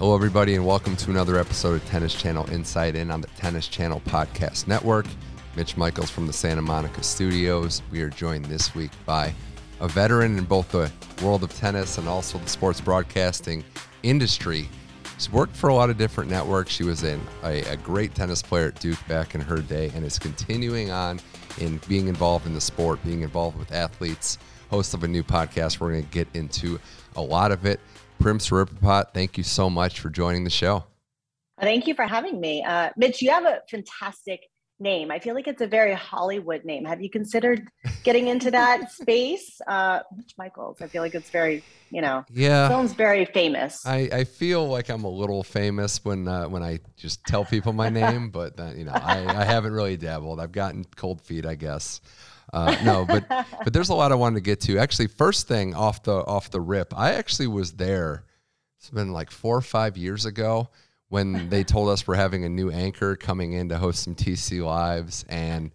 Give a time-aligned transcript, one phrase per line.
[0.00, 3.68] Hello, everybody, and welcome to another episode of Tennis Channel Inside In on the Tennis
[3.68, 5.06] Channel Podcast Network.
[5.54, 7.80] Mitch Michaels from the Santa Monica studios.
[7.92, 9.32] We are joined this week by
[9.78, 10.90] a veteran in both the
[11.22, 13.64] world of tennis and also the sports broadcasting
[14.02, 14.68] industry.
[15.16, 16.72] She's worked for a lot of different networks.
[16.72, 20.04] She was in a, a great tennis player at Duke back in her day and
[20.04, 21.20] is continuing on
[21.58, 24.38] in being involved in the sport, being involved with athletes,
[24.70, 25.78] host of a new podcast.
[25.78, 26.80] We're going to get into
[27.14, 27.78] a lot of it.
[28.18, 30.84] Prim Siripipat, thank you so much for joining the show.
[31.60, 32.64] Thank you for having me.
[32.64, 34.40] Uh, Mitch, you have a fantastic
[34.80, 35.10] name.
[35.10, 36.84] I feel like it's a very Hollywood name.
[36.84, 37.68] Have you considered
[38.02, 39.60] getting into that space?
[39.66, 40.80] Uh, Mitch Michaels.
[40.80, 43.86] I feel like it's very, you know, yeah, sounds very famous.
[43.86, 47.72] I, I feel like I'm a little famous when uh, when I just tell people
[47.72, 50.40] my name, but then, you know, I, I haven't really dabbled.
[50.40, 52.00] I've gotten cold feet, I guess.
[52.54, 53.26] Uh, no, but
[53.64, 54.78] but there's a lot I wanted to get to.
[54.78, 58.24] Actually, first thing off the off the rip, I actually was there.
[58.78, 60.68] It's been like four or five years ago
[61.08, 64.64] when they told us we're having a new anchor coming in to host some TC
[64.64, 65.72] lives, and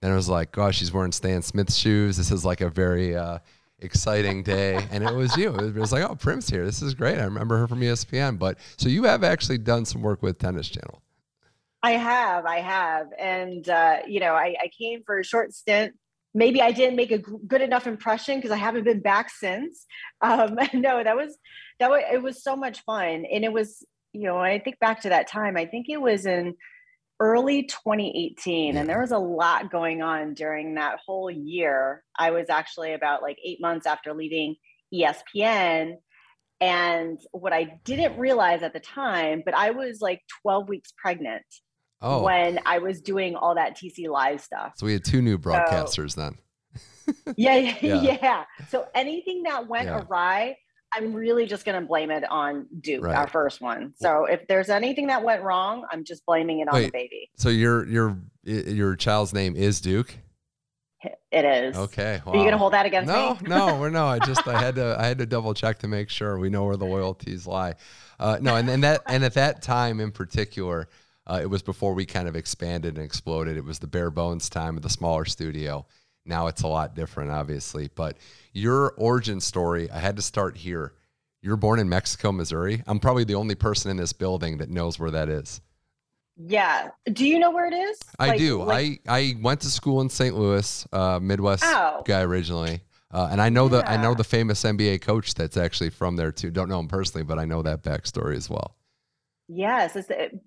[0.00, 2.16] then it was like, gosh, she's wearing Stan Smith shoes.
[2.16, 3.38] This is like a very uh,
[3.80, 5.52] exciting day, and it was you.
[5.56, 6.64] It was like, oh, Prim's here.
[6.64, 7.18] This is great.
[7.18, 8.38] I remember her from ESPN.
[8.38, 11.02] But so you have actually done some work with Tennis Channel.
[11.82, 15.96] I have, I have, and uh, you know, I, I came for a short stint
[16.34, 19.86] maybe I didn't make a good enough impression because I haven't been back since.
[20.20, 21.36] Um, no, that was
[21.78, 25.02] that was it was so much fun, and it was you know I think back
[25.02, 25.56] to that time.
[25.56, 26.54] I think it was in
[27.20, 32.50] early 2018 and there was a lot going on during that whole year i was
[32.50, 34.56] actually about like eight months after leaving
[34.92, 35.92] espn
[36.60, 41.44] and what i didn't realize at the time but i was like 12 weeks pregnant
[42.02, 42.22] oh.
[42.22, 44.72] when I was doing all that TC Live stuff.
[44.76, 46.38] So we had two new broadcasters so, then.
[47.36, 50.02] yeah, yeah, yeah, So anything that went yeah.
[50.02, 50.56] awry,
[50.94, 53.16] I'm really just going to blame it on Duke, right.
[53.16, 53.94] our first one.
[53.96, 57.30] So if there's anything that went wrong, I'm just blaming it on Wait, the baby.
[57.36, 60.14] So your your your child's name is Duke.
[61.32, 61.76] It is.
[61.76, 62.20] Okay.
[62.24, 62.32] Wow.
[62.32, 63.48] Are you going to hold that against no, me?
[63.48, 64.06] no, no, we're no.
[64.06, 66.64] I just I had to I had to double check to make sure we know
[66.64, 67.74] where the loyalties lie.
[68.20, 70.88] Uh, no, and, and that and at that time in particular,
[71.26, 73.56] uh, it was before we kind of expanded and exploded.
[73.56, 75.86] It was the bare bones time of the smaller studio.
[76.24, 77.88] Now it's a lot different, obviously.
[77.94, 78.16] But
[78.52, 80.94] your origin story, I had to start here.
[81.40, 82.82] You're born in Mexico, Missouri.
[82.86, 85.60] I'm probably the only person in this building that knows where that is.
[86.36, 86.90] Yeah.
[87.12, 87.98] Do you know where it is?
[88.18, 88.62] I like, do.
[88.62, 89.00] Like...
[89.08, 90.36] I, I went to school in St.
[90.36, 92.02] Louis, uh, Midwest oh.
[92.04, 92.80] guy originally.
[93.10, 93.82] Uh, and I know yeah.
[93.82, 96.50] the I know the famous NBA coach that's actually from there too.
[96.50, 98.76] Don't know him personally, but I know that backstory as well.
[99.54, 99.96] Yes,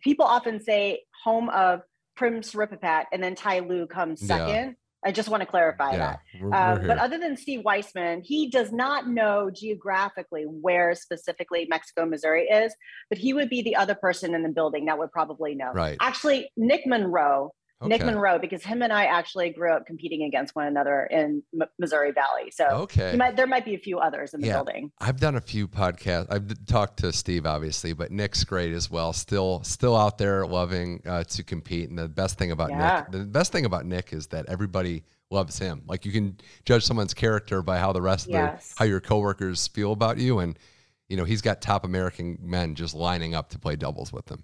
[0.02, 1.82] people often say home of
[2.16, 4.48] Prim Siripipat and then Ty Lue comes second.
[4.48, 4.72] Yeah.
[5.06, 6.20] I just want to clarify yeah, that.
[6.42, 11.68] We're, we're um, but other than Steve Weissman, he does not know geographically where specifically
[11.70, 12.74] Mexico, Missouri is,
[13.10, 15.72] but he would be the other person in the building that would probably know.
[15.74, 15.96] Right.
[16.02, 17.52] Actually, Nick Monroe
[17.86, 17.98] Okay.
[17.98, 21.68] Nick Monroe, because him and I actually grew up competing against one another in M-
[21.80, 22.52] Missouri Valley.
[22.52, 24.92] So okay, might, there might be a few others in the yeah, building.
[25.00, 26.28] I've done a few podcasts.
[26.30, 29.14] I've talked to Steve, obviously, but Nick's great as well.
[29.14, 31.90] Still, still out there loving uh, to compete.
[31.90, 33.06] And the best thing about yeah.
[33.10, 35.84] Nick, the best thing about Nick is that everybody loves him.
[35.88, 38.72] Like you can judge someone's character by how the rest yes.
[38.72, 40.58] of how your coworkers feel about you, and
[41.10, 44.44] you know he's got top American men just lining up to play doubles with him.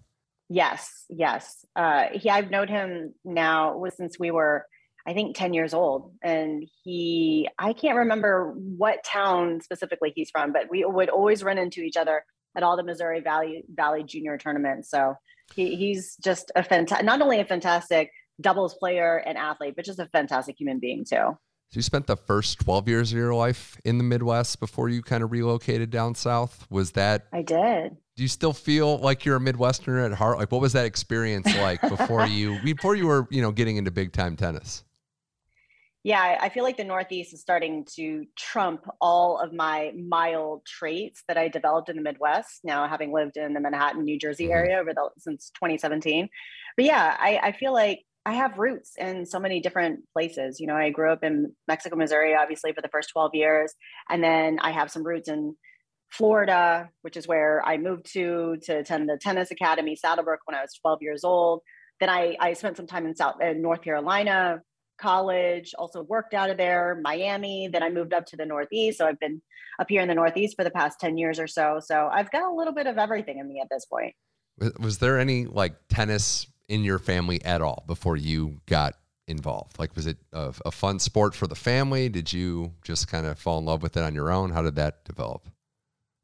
[0.53, 1.65] Yes, yes.
[1.77, 4.65] Uh, he, I've known him now was since we were,
[5.07, 6.13] I think, 10 years old.
[6.21, 11.57] And he, I can't remember what town specifically he's from, but we would always run
[11.57, 12.25] into each other
[12.57, 14.89] at all the Missouri Valley Valley Junior tournaments.
[14.89, 15.15] So
[15.55, 18.11] he, he's just a fantastic, not only a fantastic
[18.41, 21.37] doubles player and athlete, but just a fantastic human being too.
[21.71, 25.01] So you spent the first 12 years of your life in the Midwest before you
[25.01, 26.67] kind of relocated down south.
[26.69, 27.95] Was that I did.
[28.17, 30.37] Do you still feel like you're a Midwesterner at heart?
[30.37, 33.89] Like what was that experience like before you before you were, you know, getting into
[33.89, 34.83] big time tennis?
[36.03, 41.23] Yeah, I feel like the Northeast is starting to trump all of my mild traits
[41.29, 42.61] that I developed in the Midwest.
[42.65, 44.53] Now, having lived in the Manhattan, New Jersey mm-hmm.
[44.53, 46.27] area over the, since 2017,
[46.75, 50.59] but yeah, I, I feel like I have roots in so many different places.
[50.59, 53.73] You know, I grew up in Mexico, Missouri, obviously for the first 12 years.
[54.09, 55.55] And then I have some roots in
[56.11, 60.61] Florida, which is where I moved to to attend the tennis academy, Saddlebrook, when I
[60.61, 61.61] was 12 years old.
[61.99, 64.61] Then I, I spent some time in South in North Carolina,
[64.99, 67.69] college, also worked out of there, Miami.
[67.71, 68.99] Then I moved up to the Northeast.
[68.99, 69.41] So I've been
[69.79, 71.79] up here in the Northeast for the past 10 years or so.
[71.83, 74.13] So I've got a little bit of everything in me at this point.
[74.79, 78.95] Was there any like tennis in your family at all before you got
[79.27, 79.79] involved?
[79.79, 82.09] Like, was it a, a fun sport for the family?
[82.09, 84.51] Did you just kind of fall in love with it on your own?
[84.51, 85.47] How did that develop?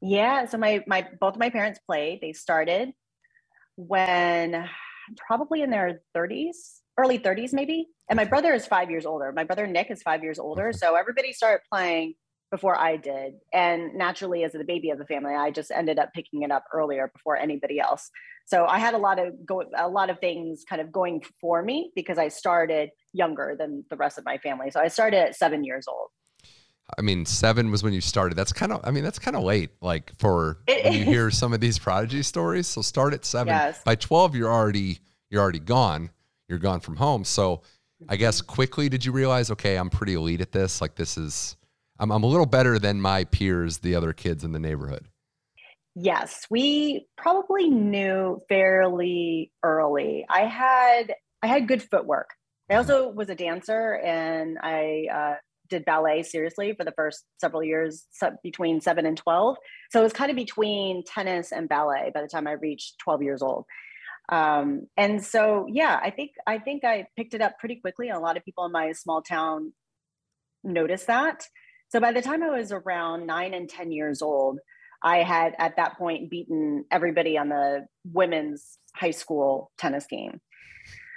[0.00, 2.20] Yeah, so my my both of my parents played.
[2.20, 2.92] They started
[3.76, 4.68] when
[5.16, 7.88] probably in their 30s, early 30s maybe.
[8.08, 9.32] And my brother is 5 years older.
[9.32, 10.70] My brother Nick is 5 years older.
[10.70, 10.78] Mm-hmm.
[10.78, 12.14] So everybody started playing
[12.50, 13.34] before I did.
[13.52, 16.64] And naturally as the baby of the family, I just ended up picking it up
[16.72, 18.10] earlier before anybody else.
[18.46, 21.62] So I had a lot of go a lot of things kind of going for
[21.62, 24.70] me because I started younger than the rest of my family.
[24.70, 26.08] So I started at 7 years old.
[26.96, 28.36] I mean, seven was when you started.
[28.36, 31.52] That's kind of, I mean, that's kind of late, like for when you hear some
[31.52, 32.66] of these prodigy stories.
[32.66, 33.48] So start at seven.
[33.48, 33.82] Yes.
[33.84, 36.10] By 12, you're already, you're already gone.
[36.48, 37.24] You're gone from home.
[37.24, 37.60] So
[38.08, 38.50] I guess mm-hmm.
[38.50, 40.80] quickly did you realize, okay, I'm pretty elite at this.
[40.80, 41.57] Like this is,
[41.98, 45.08] I'm, I'm a little better than my peers, the other kids in the neighborhood.
[45.94, 50.24] Yes, we probably knew fairly early.
[50.28, 52.30] I had, I had good footwork.
[52.70, 52.78] I mm-hmm.
[52.78, 55.34] also was a dancer and I uh,
[55.68, 58.06] did ballet seriously for the first several years
[58.42, 59.56] between seven and 12.
[59.90, 63.22] So it was kind of between tennis and ballet by the time I reached 12
[63.22, 63.64] years old.
[64.30, 68.08] Um, and so, yeah, I think, I think I picked it up pretty quickly.
[68.08, 69.72] And a lot of people in my small town
[70.62, 71.44] noticed that.
[71.88, 74.58] So by the time I was around nine and 10 years old,
[75.02, 80.40] I had at that point beaten everybody on the women's high school tennis game.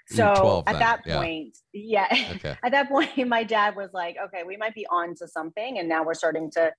[0.08, 2.58] So at that point, yeah, yeah okay.
[2.64, 5.78] at that point, my dad was like, okay, we might be on to something.
[5.78, 6.74] And now we're starting to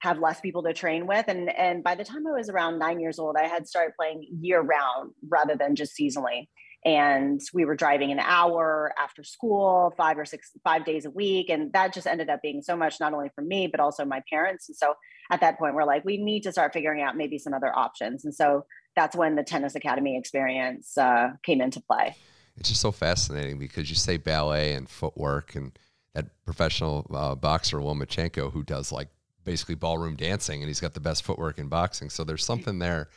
[0.00, 1.26] have less people to train with.
[1.28, 4.26] And, and by the time I was around nine years old, I had started playing
[4.40, 6.48] year round rather than just seasonally.
[6.84, 11.50] And we were driving an hour after school, five or six, five days a week.
[11.50, 14.22] And that just ended up being so much, not only for me, but also my
[14.30, 14.68] parents.
[14.68, 14.94] And so
[15.30, 18.24] at that point, we're like, we need to start figuring out maybe some other options.
[18.24, 18.64] And so
[18.94, 22.14] that's when the tennis academy experience uh, came into play
[22.58, 25.78] it's just so fascinating because you say ballet and footwork and
[26.14, 29.08] that professional uh, boxer Lomachenko who does like
[29.44, 32.10] basically ballroom dancing and he's got the best footwork in boxing.
[32.10, 33.08] So there's something there.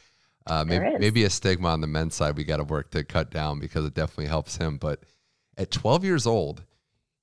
[0.48, 3.30] Uh, maybe, maybe a stigma on the men's side we got to work to cut
[3.30, 4.78] down because it definitely helps him.
[4.78, 5.04] But
[5.58, 6.64] at 12 years old,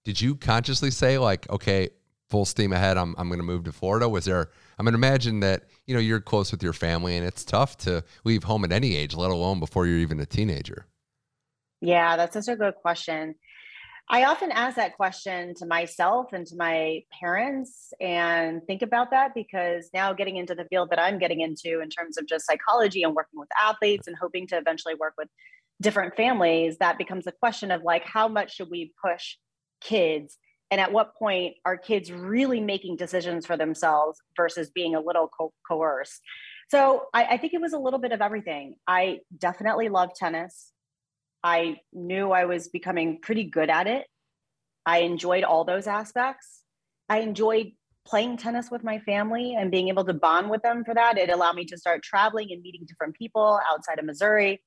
[0.04, 1.90] did you consciously say like, okay,
[2.28, 4.08] full steam ahead, I'm, I'm going to move to Florida?
[4.08, 7.26] Was there, I'm going to imagine that, you know, you're close with your family and
[7.26, 10.86] it's tough to leave home at any age, let alone before you're even a teenager.
[11.80, 13.34] Yeah, that's such a good question.
[14.10, 19.34] I often ask that question to myself and to my parents and think about that
[19.34, 23.02] because now getting into the field that I'm getting into in terms of just psychology
[23.02, 25.28] and working with athletes and hoping to eventually work with
[25.82, 29.36] different families, that becomes a question of like, how much should we push
[29.82, 30.38] kids?
[30.70, 35.28] And at what point are kids really making decisions for themselves versus being a little
[35.28, 36.22] co- coerced?
[36.70, 38.76] So I, I think it was a little bit of everything.
[38.86, 40.72] I definitely love tennis.
[41.42, 44.06] I knew I was becoming pretty good at it.
[44.84, 46.62] I enjoyed all those aspects.
[47.08, 47.72] I enjoyed
[48.06, 51.18] playing tennis with my family and being able to bond with them for that.
[51.18, 54.62] It allowed me to start traveling and meeting different people outside of Missouri.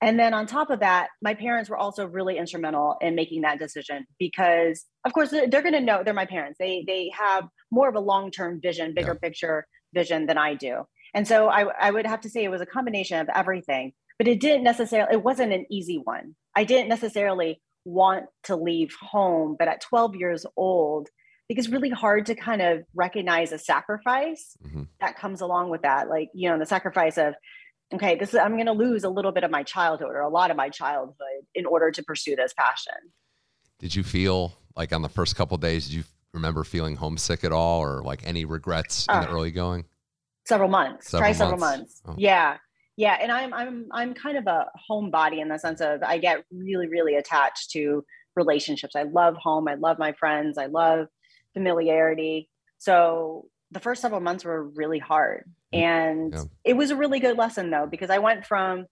[0.00, 3.58] And then on top of that, my parents were also really instrumental in making that
[3.58, 6.58] decision because, of course, they're going to know they're my parents.
[6.58, 9.28] They they have more of a long term vision, bigger yeah.
[9.28, 10.84] picture vision than I do.
[11.14, 14.28] And so I, I would have to say it was a combination of everything but
[14.28, 16.34] it didn't necessarily it wasn't an easy one.
[16.54, 21.68] I didn't necessarily want to leave home but at 12 years old I think it's
[21.68, 24.84] really hard to kind of recognize a sacrifice mm-hmm.
[25.00, 26.08] that comes along with that.
[26.08, 27.34] Like you know the sacrifice of
[27.92, 30.28] okay this is i'm going to lose a little bit of my childhood or a
[30.30, 32.94] lot of my childhood in order to pursue this passion.
[33.78, 37.52] Did you feel like on the first couple days did you remember feeling homesick at
[37.52, 39.84] all or like any regrets in uh, the early going?
[40.46, 41.10] several months.
[41.10, 41.38] Several try months.
[41.38, 42.02] several months.
[42.06, 42.14] Oh.
[42.16, 42.56] yeah
[42.96, 46.44] yeah and i'm i'm i'm kind of a homebody in the sense of i get
[46.52, 48.04] really really attached to
[48.36, 48.96] relationships.
[48.96, 51.06] I love home i love my friends i love
[51.54, 52.50] familiarity.
[52.78, 55.44] So the first several months were really hard.
[55.74, 56.42] Mm, and yeah.
[56.64, 58.86] it was a really good lesson though because i went from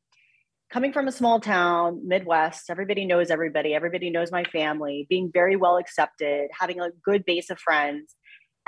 [0.71, 5.55] coming from a small town midwest everybody knows everybody everybody knows my family being very
[5.55, 8.15] well accepted having a good base of friends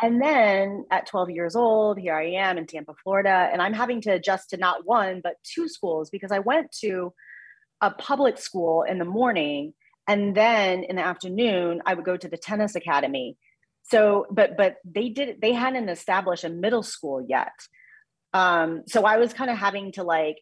[0.02, 4.00] and then at 12 years old, here I am in Tampa, Florida, and I'm having
[4.02, 7.12] to adjust to not one, but two schools because I went to
[7.80, 9.74] a public school in the morning
[10.08, 13.36] and then in the afternoon i would go to the tennis academy.
[13.82, 17.52] So but but they did they hadn't established a middle school yet.
[18.32, 20.38] Um so i was kind of having to like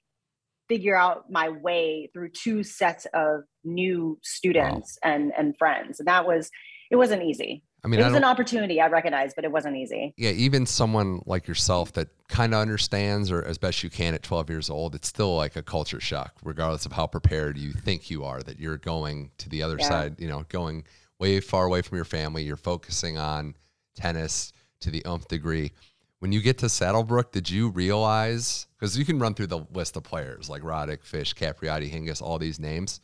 [0.68, 5.12] figure out my way through two sets of new students wow.
[5.12, 5.98] and and friends.
[5.98, 6.50] And that was
[6.90, 10.14] it wasn't easy I mean, it was an opportunity I recognize, but it wasn't easy.
[10.16, 14.22] Yeah, even someone like yourself that kind of understands, or as best you can at
[14.22, 18.08] 12 years old, it's still like a culture shock, regardless of how prepared you think
[18.08, 18.40] you are.
[18.40, 19.88] That you're going to the other yeah.
[19.88, 20.84] side, you know, going
[21.18, 22.44] way far away from your family.
[22.44, 23.56] You're focusing on
[23.96, 25.72] tennis to the umph degree.
[26.20, 28.68] When you get to Saddlebrook, did you realize?
[28.78, 32.38] Because you can run through the list of players like Roddick, Fish, Capriati, Hingis, all
[32.38, 33.00] these names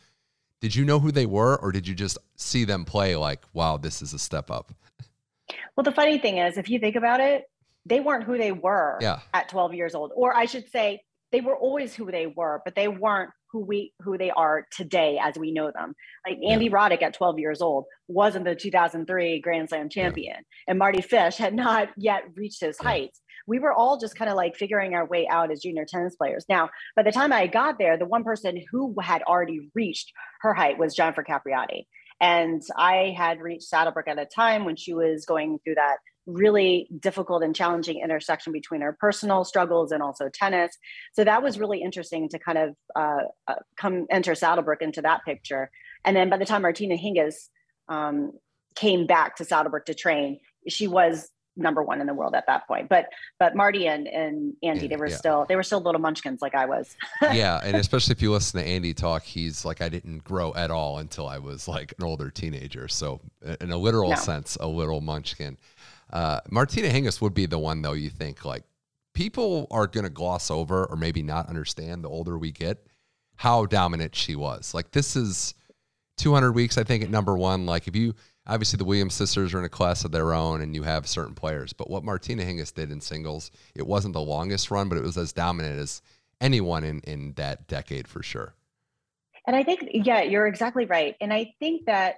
[0.61, 3.77] did you know who they were or did you just see them play like wow
[3.77, 4.73] this is a step up
[5.77, 7.45] well the funny thing is if you think about it
[7.87, 9.21] they weren't who they were yeah.
[9.33, 11.00] at 12 years old or i should say
[11.33, 15.19] they were always who they were but they weren't who we who they are today
[15.23, 15.95] as we know them
[16.27, 16.71] like andy yeah.
[16.71, 20.71] roddick at 12 years old wasn't the 2003 grand slam champion yeah.
[20.71, 24.37] and Mardy Fish had not yet reached his heights we were all just kind of
[24.37, 26.45] like figuring our way out as junior tennis players.
[26.49, 30.12] Now, by the time I got there, the one person who had already reached
[30.43, 31.87] her height was Jennifer Capriati.
[32.21, 36.88] And I had reached Saddlebrook at a time when she was going through that really
[37.00, 40.76] difficult and challenging intersection between her personal struggles and also tennis.
[41.14, 45.25] So that was really interesting to kind of uh, uh, come enter Saddlebrook into that
[45.25, 45.71] picture.
[46.05, 47.35] And then by the time Martina Hingis
[47.88, 48.33] um,
[48.75, 50.38] came back to Saddlebrook to train,
[50.69, 52.88] she was number one in the world at that point.
[52.88, 55.17] But but Mardy and, and Andy, they were yeah.
[55.17, 56.97] still they were still little munchkins like I was.
[57.23, 60.71] yeah, and especially if you listen to Andy talk, he's like I didn't grow at
[60.71, 62.88] all until I was like an older teenager.
[62.88, 63.21] So
[63.61, 64.17] in a literal no.
[64.17, 65.59] sense, a little munchkin.
[66.11, 67.93] Uh, Martina Hingis would be the one though.
[67.93, 68.65] You think like
[69.15, 72.87] people are going to gloss over or maybe not understand the older we get
[73.38, 74.75] how dominant she was.
[74.75, 75.55] Like this is
[76.19, 77.67] 200 weeks, I think, at number one.
[77.67, 78.15] Like if you
[78.49, 81.35] obviously the Williams sisters are in a class of their own and you have certain
[81.35, 81.73] players.
[81.73, 85.19] But what Martina Hingis did in singles, it wasn't the longest run, but it was
[85.19, 86.02] as dominant as
[86.40, 88.55] anyone in, in that decade for sure.
[89.47, 91.14] And I think, yeah, you're exactly right.
[91.21, 92.17] And I think that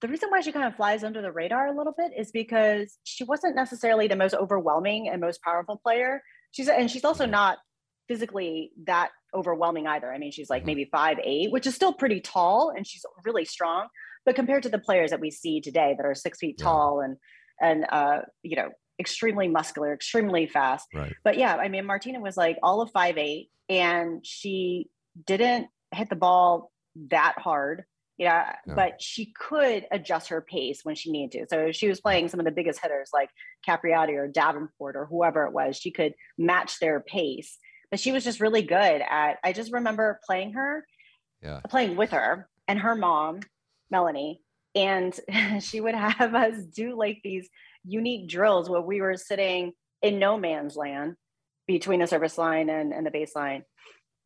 [0.00, 2.98] the reason why she kind of flies under the radar a little bit is because
[3.04, 6.22] she wasn't necessarily the most overwhelming and most powerful player.
[6.50, 7.58] She's and she's also not
[8.06, 10.12] physically that overwhelming either.
[10.12, 10.66] I mean, she's like mm-hmm.
[10.66, 13.86] maybe five eight, which is still pretty tall, and she's really strong.
[14.24, 16.64] But compared to the players that we see today that are six feet yeah.
[16.64, 17.16] tall and
[17.60, 20.86] and uh, you know extremely muscular, extremely fast.
[20.94, 21.14] Right.
[21.24, 24.88] But yeah, I mean, Martina was like all of five eight, and she
[25.26, 26.72] didn't hit the ball
[27.10, 27.84] that hard.
[28.16, 28.76] Yeah, no.
[28.76, 31.46] but she could adjust her pace when she needed to.
[31.50, 33.28] So she was playing some of the biggest hitters like
[33.68, 35.76] Capriati or Davenport or whoever it was.
[35.76, 37.58] She could match their pace,
[37.90, 39.38] but she was just really good at.
[39.42, 40.86] I just remember playing her,
[41.42, 43.40] yeah, playing with her and her mom
[43.94, 44.40] Melanie,
[44.74, 45.18] and
[45.60, 47.48] she would have us do like these
[47.84, 49.72] unique drills where we were sitting
[50.02, 51.14] in no man's land
[51.68, 53.62] between the service line and, and the baseline.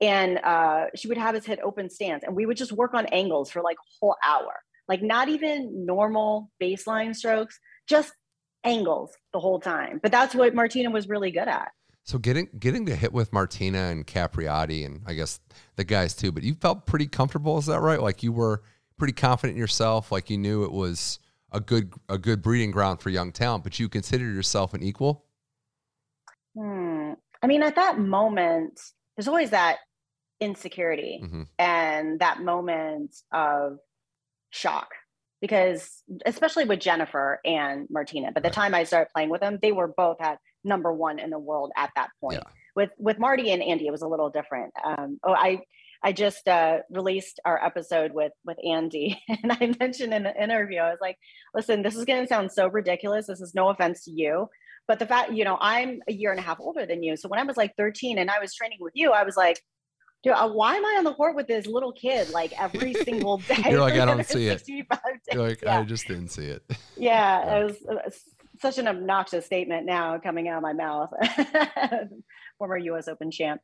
[0.00, 3.06] And uh, she would have us hit open stance, and we would just work on
[3.06, 4.54] angles for like a whole hour,
[4.88, 7.58] like not even normal baseline strokes,
[7.88, 8.12] just
[8.64, 10.00] angles the whole time.
[10.02, 11.72] But that's what Martina was really good at.
[12.04, 15.40] So getting getting to hit with Martina and Capriati and I guess
[15.76, 18.00] the guys too, but you felt pretty comfortable, is that right?
[18.00, 18.62] Like you were
[18.98, 21.18] pretty confident in yourself, like you knew it was
[21.52, 25.24] a good a good breeding ground for young talent, but you considered yourself an equal?
[26.56, 27.12] Hmm.
[27.42, 28.80] I mean, at that moment,
[29.16, 29.78] there's always that
[30.40, 31.42] insecurity mm-hmm.
[31.58, 33.78] and that moment of
[34.50, 34.88] shock
[35.40, 38.52] because especially with Jennifer and Martina, by the right.
[38.52, 41.70] time I started playing with them, they were both at number one in the world
[41.76, 42.38] at that point.
[42.38, 42.52] Yeah.
[42.74, 44.72] With with Mardy and Andy, it was a little different.
[44.84, 45.60] Um, oh, I
[46.02, 50.78] I just uh, released our episode with with Andy, and I mentioned in the interview,
[50.78, 51.16] I was like,
[51.54, 53.26] "Listen, this is going to sound so ridiculous.
[53.26, 54.48] This is no offense to you,
[54.86, 57.16] but the fact, you know, I'm a year and a half older than you.
[57.16, 59.60] So when I was like 13 and I was training with you, I was like."
[60.24, 63.38] Dude, uh, why am I on the court with this little kid like every single
[63.38, 63.62] day?
[63.70, 64.64] You're like, I don't see it.
[64.66, 64.84] You're
[65.48, 65.78] like, yeah.
[65.78, 66.64] I just didn't see it.
[66.96, 67.54] Yeah, yeah.
[67.54, 68.10] it was uh,
[68.60, 71.10] such an obnoxious statement now coming out of my mouth.
[72.58, 73.06] Former U.S.
[73.06, 73.60] Open champ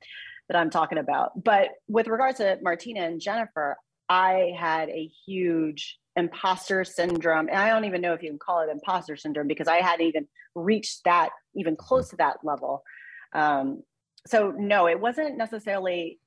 [0.48, 1.42] that I'm talking about.
[1.42, 3.76] But with regards to Martina and Jennifer,
[4.08, 7.48] I had a huge imposter syndrome.
[7.48, 10.06] And I don't even know if you can call it imposter syndrome because I hadn't
[10.06, 12.82] even reached that, even close to that level.
[13.34, 13.82] Um,
[14.26, 16.20] so no, it wasn't necessarily,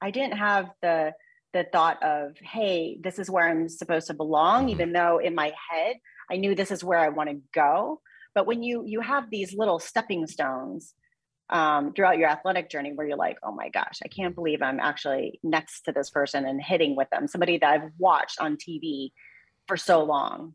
[0.00, 1.12] I didn't have the,
[1.52, 4.70] the thought of, hey, this is where I'm supposed to belong, mm-hmm.
[4.70, 5.96] even though in my head,
[6.30, 8.00] I knew this is where I want to go.
[8.34, 10.94] But when you you have these little stepping stones
[11.52, 14.80] um, throughout your athletic journey where you're like, oh my gosh, I can't believe I'm
[14.80, 19.12] actually next to this person and hitting with them, somebody that I've watched on TV
[19.68, 20.54] for so long.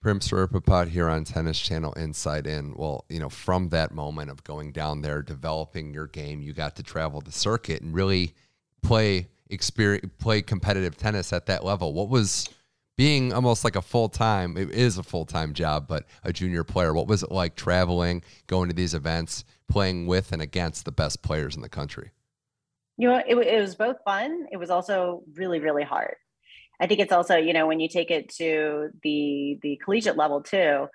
[0.00, 2.72] Prim Siripipat here on Tennis Channel Inside In.
[2.74, 6.74] Well, you know, from that moment of going down there, developing your game, you got
[6.76, 8.34] to travel the circuit and really
[8.82, 11.92] play experience, play competitive tennis at that level.
[11.92, 12.48] What was
[12.96, 14.56] being almost like a full time?
[14.56, 16.94] It is a full time job, but a junior player.
[16.94, 21.20] What was it like traveling, going to these events, playing with and against the best
[21.22, 22.10] players in the country?
[22.96, 24.46] You know, it, it was both fun.
[24.50, 26.16] It was also really, really hard.
[26.80, 30.42] I think it's also, you know, when you take it to the the collegiate level
[30.42, 30.86] too,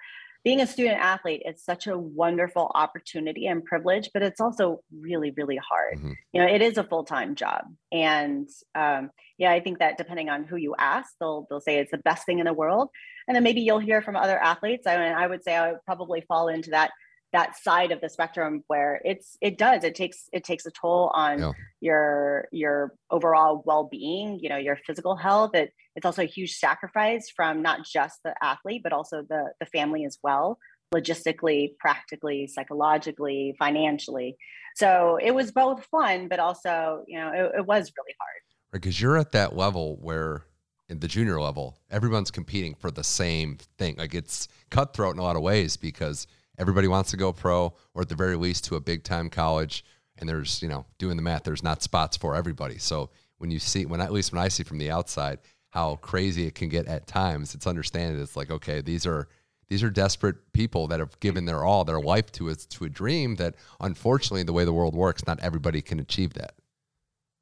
[0.43, 5.31] being a student athlete, is such a wonderful opportunity and privilege, but it's also really,
[5.31, 5.97] really hard.
[5.97, 6.11] Mm-hmm.
[6.33, 10.29] You know, it is a full time job, and um, yeah, I think that depending
[10.29, 12.89] on who you ask, they'll they'll say it's the best thing in the world,
[13.27, 14.87] and then maybe you'll hear from other athletes.
[14.87, 16.91] I mean, I would say I would probably fall into that
[17.35, 21.11] that side of the spectrum where it's it does it takes it takes a toll
[21.13, 21.51] on yeah.
[21.81, 27.29] your your overall well-being you know your physical health it, it's also a huge sacrifice
[27.35, 30.57] from not just the athlete but also the the family as well
[30.93, 34.37] logistically practically psychologically financially
[34.77, 38.81] so it was both fun but also you know it, it was really hard Right.
[38.81, 40.45] because you're at that level where
[40.87, 45.23] in the junior level everyone's competing for the same thing like it's cutthroat in a
[45.23, 48.75] lot of ways because everybody wants to go pro or at the very least to
[48.75, 49.83] a big time college
[50.17, 52.77] and there's you know doing the math there's not spots for everybody.
[52.77, 56.47] So when you see when at least when i see from the outside how crazy
[56.47, 59.27] it can get at times it's understanding it's like okay these are
[59.67, 62.89] these are desperate people that have given their all their life to a, to a
[62.89, 66.53] dream that unfortunately the way the world works not everybody can achieve that.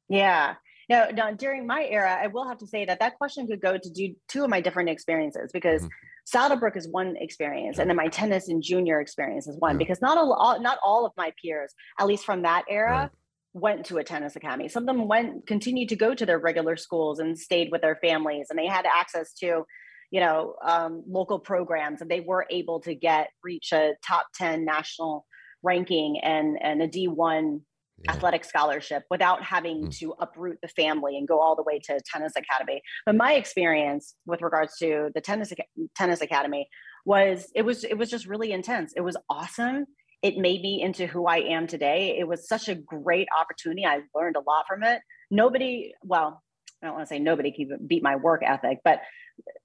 [0.08, 0.54] Yeah.
[0.88, 3.78] Now, now during my era i will have to say that that question could go
[3.78, 5.88] to do two of my different experiences because mm-hmm
[6.24, 9.78] Saddlebrook is one experience, and then my tennis and junior experience is one yeah.
[9.78, 13.10] because not all not all of my peers, at least from that era, right.
[13.52, 14.68] went to a tennis academy.
[14.68, 17.96] Some of them went continued to go to their regular schools and stayed with their
[17.96, 19.64] families, and they had access to,
[20.10, 24.64] you know, um, local programs, and they were able to get reach a top ten
[24.64, 25.26] national
[25.62, 27.60] ranking and and a D one
[28.02, 28.12] yeah.
[28.12, 29.98] athletic scholarship without having mm.
[29.98, 32.82] to uproot the family and go all the way to tennis academy.
[33.06, 35.52] But my experience with regards to the tennis
[35.96, 36.68] tennis academy
[37.04, 38.92] was it was it was just really intense.
[38.96, 39.86] It was awesome.
[40.22, 42.16] It made me into who i am today.
[42.18, 43.84] It was such a great opportunity.
[43.84, 45.00] I learned a lot from it.
[45.30, 46.42] Nobody well
[46.82, 49.00] i don't want to say nobody can beat my work ethic but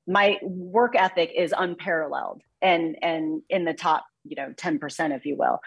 [0.08, 5.36] my work ethic is unparalleled and and in the top you know 10% if you
[5.38, 5.60] will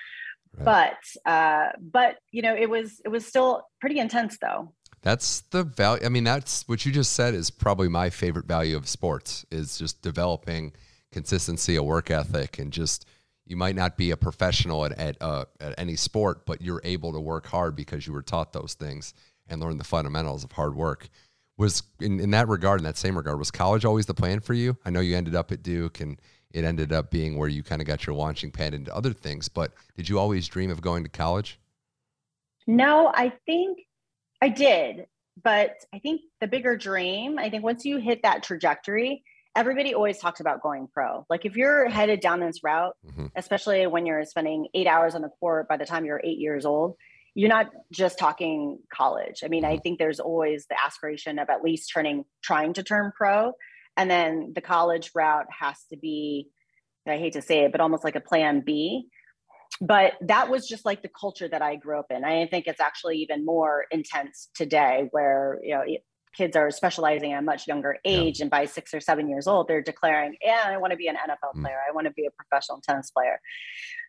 [0.59, 0.95] Right.
[1.25, 4.73] But uh, but you know, it was it was still pretty intense though.
[5.03, 6.05] That's the value.
[6.05, 9.77] I mean, that's what you just said is probably my favorite value of sports is
[9.77, 10.73] just developing
[11.11, 13.07] consistency, a work ethic, and just
[13.45, 17.13] you might not be a professional at at, uh, at any sport, but you're able
[17.13, 19.15] to work hard because you were taught those things
[19.49, 21.09] and learn the fundamentals of hard work.
[21.59, 24.55] Was in, in that regard, in that same regard, was college always the plan for
[24.55, 24.77] you?
[24.85, 26.21] I know you ended up at Duke and
[26.53, 29.49] it ended up being where you kind of got your launching pad into other things.
[29.49, 31.59] But did you always dream of going to college?
[32.67, 33.79] No, I think
[34.41, 35.07] I did.
[35.43, 39.25] But I think the bigger dream, I think once you hit that trajectory,
[39.57, 41.27] everybody always talks about going pro.
[41.29, 43.27] Like if you're headed down this route, mm-hmm.
[43.37, 46.65] especially when you're spending eight hours on the court by the time you're eight years
[46.65, 46.97] old,
[47.35, 49.43] you're not just talking college.
[49.43, 49.73] I mean, mm-hmm.
[49.73, 53.53] I think there's always the aspiration of at least turning, trying to turn pro.
[53.97, 56.49] And then the college route has to be,
[57.07, 59.09] I hate to say it, but almost like a plan B.
[59.81, 62.25] But that was just like the culture that I grew up in.
[62.25, 65.85] I think it's actually even more intense today where, you know,
[66.35, 68.45] kids are specializing at a much younger age yeah.
[68.45, 71.17] and by six or seven years old they're declaring yeah i want to be an
[71.17, 71.63] nfl mm.
[71.63, 73.41] player i want to be a professional tennis player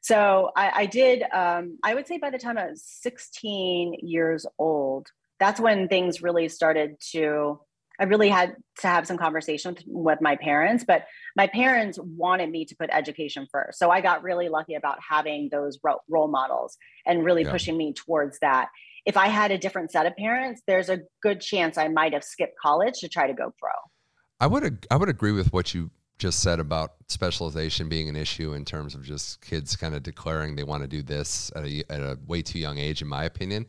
[0.01, 4.45] so i, I did um, i would say by the time i was 16 years
[4.57, 5.07] old
[5.39, 7.59] that's when things really started to
[7.99, 12.49] I really had to have some conversation with, with, my parents, but my parents wanted
[12.49, 13.77] me to put education first.
[13.77, 17.51] So I got really lucky about having those ro- role models and really yeah.
[17.51, 18.69] pushing me towards that.
[19.05, 22.23] If I had a different set of parents, there's a good chance I might have
[22.23, 23.71] skipped college to try to go pro.
[24.39, 28.53] I would I would agree with what you just said about specialization being an issue
[28.53, 31.83] in terms of just kids kind of declaring they want to do this at a,
[31.89, 33.65] at a way too young age, in my opinion.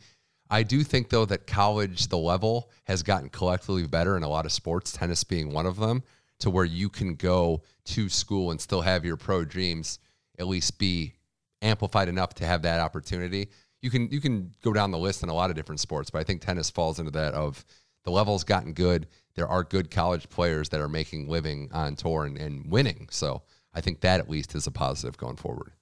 [0.55, 4.47] I do think though that college, the level has gotten collectively better in a lot
[4.47, 6.05] of sports, tennis being one of them,
[6.39, 9.99] to where you can go to school and still have your pro dreams
[10.39, 11.15] at least be
[11.61, 13.49] amplified enough to have that opportunity.
[13.83, 16.21] You can you can go down the list in a lot of different sports, but
[16.21, 17.65] I think tennis falls into that of
[18.05, 19.09] the level's gotten good.
[19.35, 23.09] There are good college players that are making living on tour and, and winning.
[23.11, 23.43] So
[23.75, 25.73] I think that at least is a positive going forward.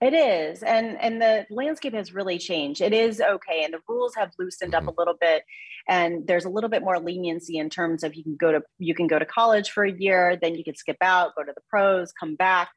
[0.00, 2.80] It is, and and the landscape has really changed.
[2.80, 4.88] It is okay, and the rules have loosened mm-hmm.
[4.88, 5.42] up a little bit,
[5.88, 8.94] and there's a little bit more leniency in terms of you can go to you
[8.94, 11.60] can go to college for a year, then you can skip out, go to the
[11.68, 12.70] pros, come back,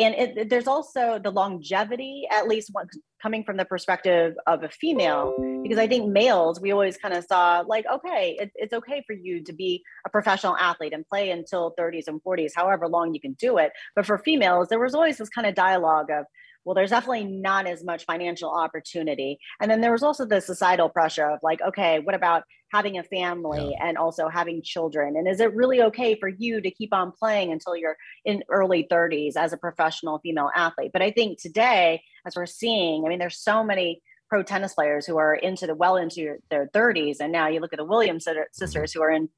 [0.00, 2.88] and it, there's also the longevity, at least one,
[3.20, 7.24] coming from the perspective of a female, because I think males we always kind of
[7.24, 11.30] saw like, okay, it, it's okay for you to be a professional athlete and play
[11.30, 13.72] until 30s and 40s, however long you can do it.
[13.94, 16.24] But for females, there was always this kind of dialogue of
[16.64, 19.38] well, there's definitely not as much financial opportunity.
[19.60, 22.42] And then there was also the societal pressure of like, okay, what about
[22.72, 23.88] having a family yeah.
[23.88, 25.16] and also having children?
[25.16, 28.86] And is it really okay for you to keep on playing until you're in early
[28.90, 30.90] 30s as a professional female athlete?
[30.92, 35.06] But I think today, as we're seeing, I mean, there's so many pro tennis players
[35.06, 37.16] who are into the well into their 30s.
[37.20, 39.28] And now you look at the Williams sisters who are in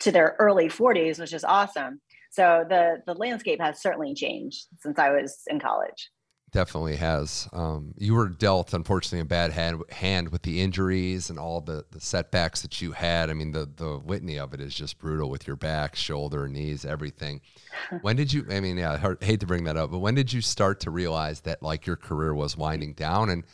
[0.00, 2.00] to their early 40s, which is awesome.
[2.30, 6.10] So the the landscape has certainly changed since I was in college
[6.54, 7.48] definitely has.
[7.52, 11.84] Um, you were dealt, unfortunately, a bad hand, hand with the injuries and all the,
[11.90, 13.28] the setbacks that you had.
[13.28, 16.84] I mean, the the litany of it is just brutal with your back, shoulder, knees,
[16.84, 17.42] everything.
[18.02, 18.46] When did you?
[18.50, 20.90] I mean, yeah, I hate to bring that up, but when did you start to
[20.90, 23.44] realize that like your career was winding down, and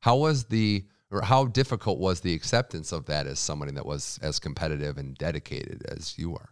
[0.00, 4.20] how was the or how difficult was the acceptance of that as somebody that was
[4.22, 6.50] as competitive and dedicated as you are?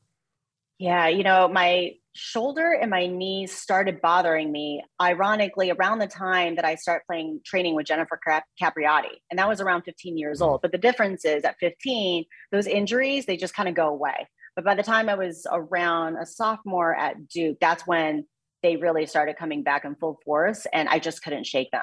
[0.79, 6.57] Yeah, you know, my shoulder and my knees started bothering me, ironically, around the time
[6.57, 8.19] that I started playing training with Jennifer
[8.61, 9.21] Capriati.
[9.31, 10.51] And that was around 15 years mm-hmm.
[10.51, 10.63] old.
[10.63, 14.29] But the difference is at 15, those injuries, they just kind of go away.
[14.57, 18.27] But by the time I was around a sophomore at Duke, that's when
[18.63, 20.67] they really started coming back in full force.
[20.73, 21.83] And I just couldn't shake them.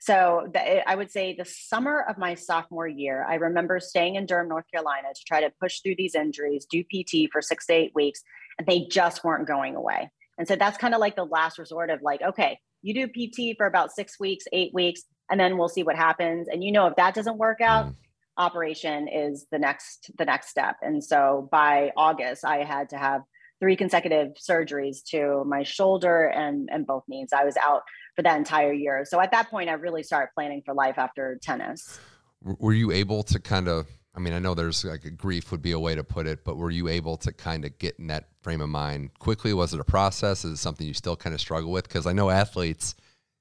[0.00, 4.24] So the, I would say the summer of my sophomore year, I remember staying in
[4.24, 7.74] Durham, North Carolina to try to push through these injuries, do PT for six to
[7.74, 8.22] eight weeks,
[8.66, 10.10] they just weren't going away.
[10.38, 13.56] And so that's kind of like the last resort of like, okay, you do PT
[13.56, 16.48] for about six weeks, eight weeks, and then we'll see what happens.
[16.50, 17.94] And you know, if that doesn't work out, mm.
[18.38, 20.76] operation is the next the next step.
[20.82, 23.22] And so by August, I had to have
[23.60, 27.28] three consecutive surgeries to my shoulder and and both knees.
[27.36, 27.82] I was out
[28.16, 29.04] for that entire year.
[29.04, 32.00] So at that point, I really started planning for life after tennis.
[32.42, 33.86] Were you able to kind of?
[34.14, 36.44] I mean, I know there's like a grief would be a way to put it,
[36.44, 39.54] but were you able to kind of get in that frame of mind quickly?
[39.54, 40.44] Was it a process?
[40.44, 41.86] Is it something you still kind of struggle with?
[41.86, 42.96] Because I know athletes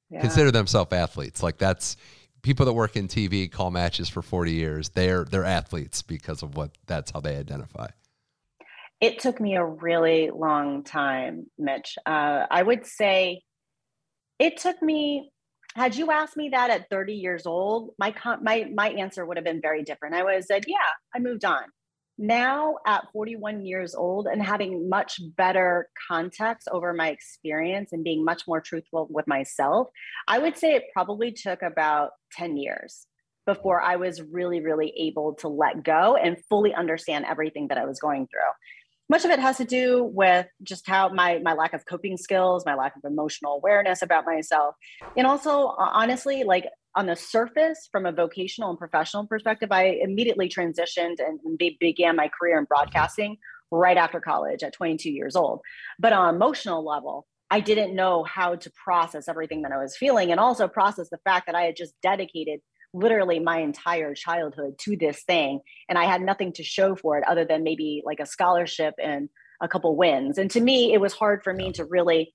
[0.09, 0.21] yeah.
[0.21, 1.41] consider themselves athletes.
[1.41, 1.97] Like that's
[2.41, 4.89] people that work in TV call matches for 40 years.
[4.89, 7.87] They're they're athletes because of what that's how they identify.
[9.01, 11.97] It took me a really long time, Mitch.
[12.05, 13.43] Uh, I would say
[14.39, 15.31] it took me
[15.79, 19.45] had you asked me that at 30 years old my my my answer would have
[19.45, 20.13] been very different.
[20.13, 21.63] I would have said yeah i moved on.
[22.21, 28.25] Now at 41 years old and having much better context over my experience and being
[28.25, 29.87] much more truthful with myself
[30.27, 33.07] i would say it probably took about 10 years
[33.45, 37.85] before i was really really able to let go and fully understand everything that i
[37.85, 38.51] was going through
[39.09, 42.65] much of it has to do with just how my my lack of coping skills
[42.65, 44.75] my lack of emotional awareness about myself.
[45.17, 50.47] And also honestly like on the surface from a vocational and professional perspective i immediately
[50.47, 51.39] transitioned and
[51.79, 53.37] began my career in broadcasting
[53.71, 55.61] right after college at 22 years old.
[55.99, 60.31] But on emotional level i didn't know how to process everything that i was feeling
[60.31, 62.59] and also process the fact that i had just dedicated
[62.93, 67.23] literally my entire childhood to this thing and i had nothing to show for it
[67.27, 69.29] other than maybe like a scholarship and
[69.61, 70.37] a couple wins.
[70.37, 72.33] And to me it was hard for me to really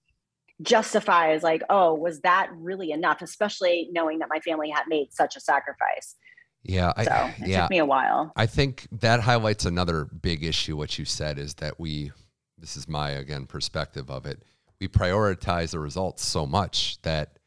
[0.63, 5.13] justify as like oh was that really enough especially knowing that my family had made
[5.13, 6.15] such a sacrifice.
[6.63, 7.63] Yeah I, so it yeah.
[7.63, 8.33] took me a while.
[8.37, 12.13] I think that highlights another big issue what you said is that we
[12.59, 14.43] this is my again perspective of it
[14.81, 17.39] we prioritize the results so much that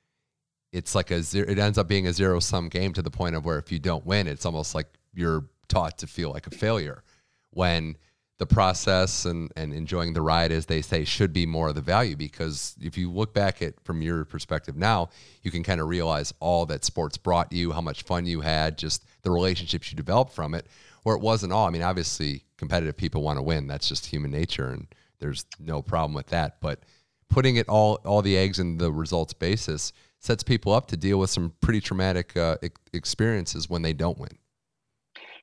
[0.71, 3.35] it's like a zero, it ends up being a zero sum game to the point
[3.35, 6.51] of where if you don't win, it's almost like you're taught to feel like a
[6.51, 7.03] failure
[7.51, 7.95] when
[8.37, 11.81] the process and, and enjoying the ride, as they say, should be more of the
[11.81, 12.15] value.
[12.15, 15.09] Because if you look back at from your perspective now,
[15.41, 18.77] you can kind of realize all that sports brought you, how much fun you had,
[18.77, 20.67] just the relationships you developed from it,
[21.01, 21.65] where it wasn't all.
[21.65, 23.65] I mean, obviously, competitive people want to win.
[23.65, 24.87] That's just human nature, and
[25.19, 26.61] there's no problem with that.
[26.61, 26.81] But
[27.29, 31.19] putting it all all the eggs in the results basis sets people up to deal
[31.19, 32.57] with some pretty traumatic uh,
[32.93, 34.37] experiences when they don't win.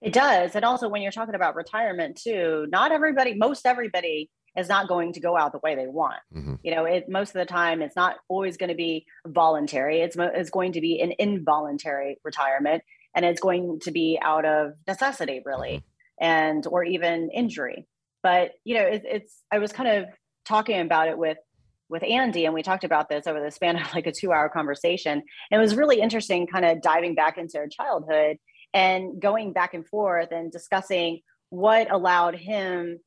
[0.02, 0.54] It does.
[0.54, 5.12] And also when you're talking about retirement too, not everybody, most everybody is not going
[5.14, 6.20] to go out the way they want.
[6.34, 6.54] Mm-hmm.
[6.62, 10.00] You know, it most of the time it's not always going to be voluntary.
[10.00, 12.82] It's it's going to be an involuntary retirement
[13.14, 16.24] and it's going to be out of necessity really mm-hmm.
[16.24, 17.86] and or even injury.
[18.22, 20.06] But, you know, it, it's I was kind of
[20.44, 21.38] talking about it with
[21.88, 24.48] with Andy, and we talked about this over the span of like a two hour
[24.48, 25.12] conversation.
[25.12, 28.38] And it was really interesting, kind of diving back into her childhood
[28.72, 31.20] and going back and forth and discussing
[31.50, 32.98] what allowed him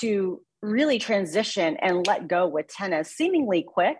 [0.00, 3.96] to really transition and let go with tennis seemingly quick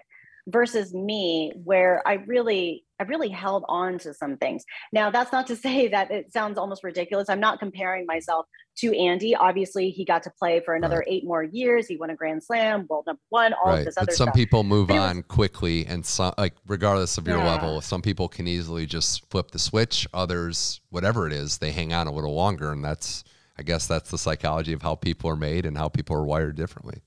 [0.46, 5.46] versus me where i really i really held on to some things now that's not
[5.46, 10.04] to say that it sounds almost ridiculous i'm not comparing myself to andy obviously he
[10.04, 11.08] got to play for another right.
[11.08, 13.78] eight more years he won a grand slam world number one all right.
[13.80, 14.34] of this other but some stuff.
[14.34, 17.50] people move on quickly and some like regardless of your yeah.
[17.50, 21.92] level some people can easily just flip the switch others whatever it is they hang
[21.92, 23.24] on a little longer and that's
[23.58, 26.54] i guess that's the psychology of how people are made and how people are wired
[26.54, 27.00] differently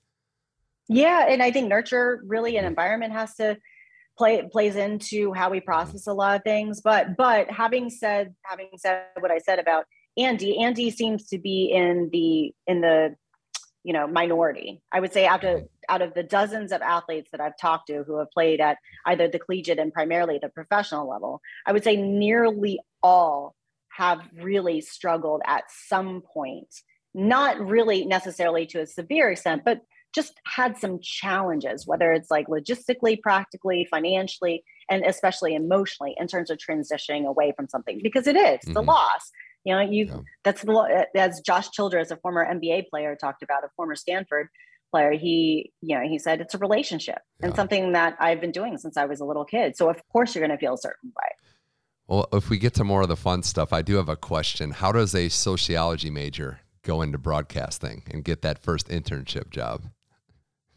[0.90, 2.70] yeah, and I think nurture really an mm.
[2.70, 3.58] environment has to
[4.18, 5.66] play plays into how we mm.
[5.66, 6.82] process a lot of things.
[6.82, 9.86] But but having said having said what I said about
[10.18, 13.16] Andy, Andy seems to be in the in the
[13.84, 14.82] you know minority.
[14.92, 15.66] I would say after mm-hmm.
[15.90, 19.28] out of the dozens of athletes that I've talked to who have played at either
[19.28, 23.56] the collegiate and primarily the professional level, I would say nearly all
[23.90, 26.68] have really struggled at some point.
[27.14, 29.82] Not really necessarily to a severe extent, but
[30.14, 36.50] just had some challenges, whether it's like logistically, practically, financially, and especially emotionally in terms
[36.50, 38.74] of transitioning away from something because it is mm-hmm.
[38.74, 39.32] the loss.
[39.64, 40.20] You know, you yeah.
[40.44, 44.48] that's the as Josh Childress, a former NBA player, talked about, a former Stanford
[44.92, 45.12] player.
[45.12, 47.48] He, you know, he said it's a relationship yeah.
[47.48, 49.76] and something that I've been doing since I was a little kid.
[49.76, 51.30] So of course you're going to feel a certain way.
[52.08, 54.72] Well, if we get to more of the fun stuff, I do have a question.
[54.72, 59.84] How does a sociology major go into broadcasting and get that first internship job?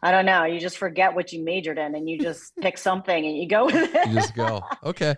[0.02, 0.44] I don't know.
[0.44, 3.66] You just forget what you majored in and you just pick something and you go
[3.66, 4.08] with it.
[4.08, 4.62] You just go.
[4.82, 5.14] Okay.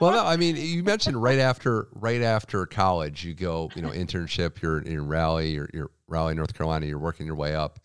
[0.00, 3.90] Well, no, I mean, you mentioned right after right after college, you go, you know,
[3.90, 7.78] internship, you're in Raleigh, you're, you're Raleigh, North Carolina, you're working your way up.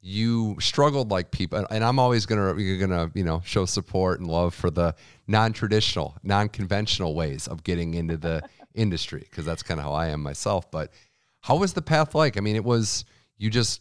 [0.00, 4.28] You struggled like people, and I'm always gonna you're gonna you know show support and
[4.28, 4.94] love for the
[5.26, 8.42] non-traditional, non-conventional ways of getting into the
[8.74, 10.70] industry because that's kind of how I am myself.
[10.70, 10.92] But
[11.40, 12.36] how was the path like?
[12.36, 13.06] I mean, it was
[13.38, 13.80] you just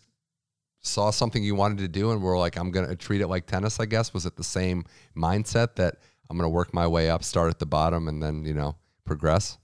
[0.83, 3.47] saw something you wanted to do and were like, I'm going to treat it like
[3.47, 4.13] tennis, I guess?
[4.13, 5.97] Was it the same mindset that
[6.29, 8.75] I'm going to work my way up, start at the bottom, and then, you know,
[9.05, 9.57] progress?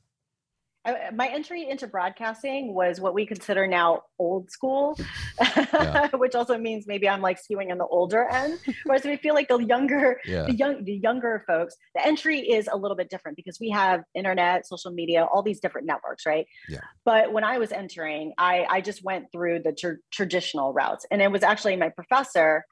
[1.13, 4.97] My entry into broadcasting was what we consider now old school,
[5.39, 6.10] yeah.
[6.13, 8.60] which also means maybe I'm like skewing on the older end.
[8.86, 10.43] Whereas we feel like the younger, yeah.
[10.43, 14.04] the young, the younger folks, the entry is a little bit different because we have
[14.15, 16.45] internet, social media, all these different networks, right?
[16.67, 16.80] Yeah.
[17.06, 21.21] But when I was entering, I I just went through the tr- traditional routes, and
[21.21, 22.65] it was actually my professor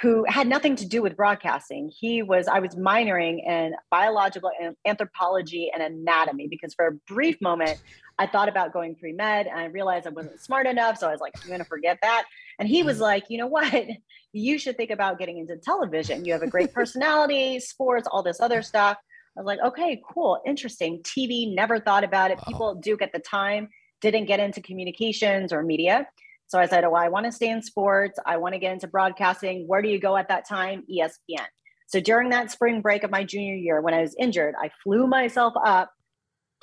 [0.00, 1.90] who had nothing to do with broadcasting.
[1.94, 4.50] He was, I was minoring in biological
[4.86, 7.80] anthropology and anatomy because for a brief moment,
[8.18, 10.98] I thought about going pre med and I realized I wasn't smart enough.
[10.98, 12.24] So I was like, I'm going to forget that.
[12.58, 13.02] And he was mm.
[13.02, 13.72] like, you know what?
[14.34, 16.24] You should think about getting into television.
[16.24, 18.96] You have a great personality, sports, all this other stuff.
[19.36, 21.02] I was like, okay, cool, interesting.
[21.02, 22.38] TV, never thought about it.
[22.48, 23.68] People, Duke at the time,
[24.00, 26.06] didn't get into communications or media.
[26.52, 28.18] So I said, Oh, I want to stay in sports.
[28.26, 29.64] I want to get into broadcasting.
[29.66, 30.84] Where do you go at that time?
[30.86, 31.46] ESPN.
[31.86, 35.06] So during that spring break of my junior year, when I was injured, I flew
[35.06, 35.90] myself up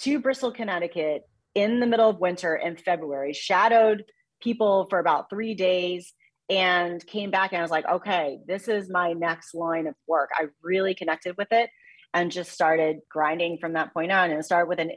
[0.01, 1.23] to Bristol, Connecticut
[1.55, 4.03] in the middle of winter in February, shadowed
[4.39, 6.13] people for about three days,
[6.51, 10.29] and came back and I was like, okay, this is my next line of work.
[10.35, 11.71] I really connected with it
[12.13, 14.91] and just started grinding from that point on and started with an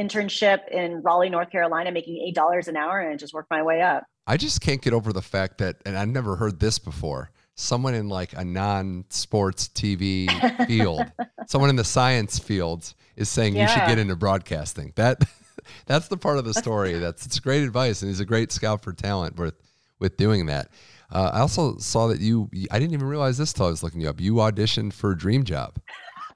[0.00, 4.04] internship in Raleigh, North Carolina, making $8 an hour and just worked my way up.
[4.28, 7.30] I just can't get over the fact that, and I've never heard this before.
[7.54, 10.28] Someone in like a non-sports TV
[10.66, 11.10] field,
[11.46, 13.62] someone in the science fields, is saying yeah.
[13.62, 14.92] you should get into broadcasting.
[14.96, 15.24] That
[15.86, 16.92] that's the part of the story.
[16.98, 19.54] That's it's great advice, and he's a great scout for talent with
[19.98, 20.68] with doing that.
[21.10, 22.50] Uh, I also saw that you.
[22.70, 24.20] I didn't even realize this till I was looking you up.
[24.20, 25.80] You auditioned for Dream Job.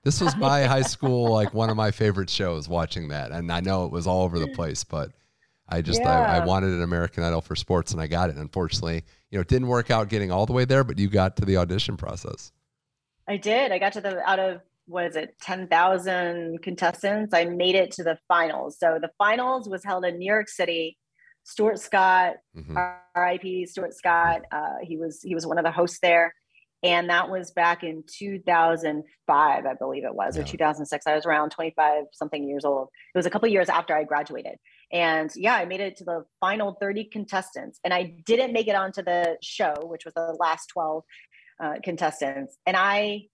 [0.02, 2.68] This was my high school, like one of my favorite shows.
[2.68, 5.12] Watching that, and I know it was all over the place, but
[5.68, 6.11] I just yeah.
[6.11, 8.37] I, I, wanted an American Idol for sports, and I got it.
[8.37, 11.37] Unfortunately, you know, it didn't work out getting all the way there, but you got
[11.37, 12.53] to the audition process.
[13.29, 13.72] I did.
[13.72, 17.33] I got to the out of what is it, ten thousand contestants.
[17.33, 18.77] I made it to the finals.
[18.79, 20.98] So the finals was held in New York City.
[21.44, 22.77] Stuart Scott, mm-hmm.
[22.77, 23.66] R.I.P.
[23.66, 24.42] Stuart Scott.
[24.53, 26.35] Uh, he was he was one of the hosts there,
[26.83, 30.42] And that was back in 2005, I believe it was, yeah.
[30.42, 31.07] or 2006.
[31.07, 32.88] I was around 25 something years old.
[33.14, 34.57] It was a couple years after I graduated.
[34.92, 37.81] And yeah, I made it to the final 30 contestants.
[37.85, 41.05] And I didn't make it onto the show, which was the last 12
[41.62, 42.57] uh, contestants.
[42.66, 43.28] And I,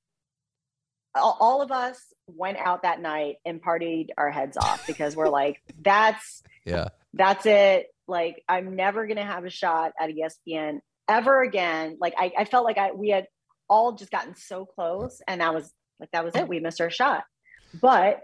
[1.15, 5.61] all of us went out that night and partied our heads off because we're like,
[5.83, 7.87] that's, yeah, that's it.
[8.07, 11.97] Like, I'm never going to have a shot at ESPN ever again.
[12.01, 13.27] Like, I, I felt like I, we had
[13.69, 16.91] all just gotten so close and that was like that was it we missed our
[16.91, 17.25] shot
[17.81, 18.23] but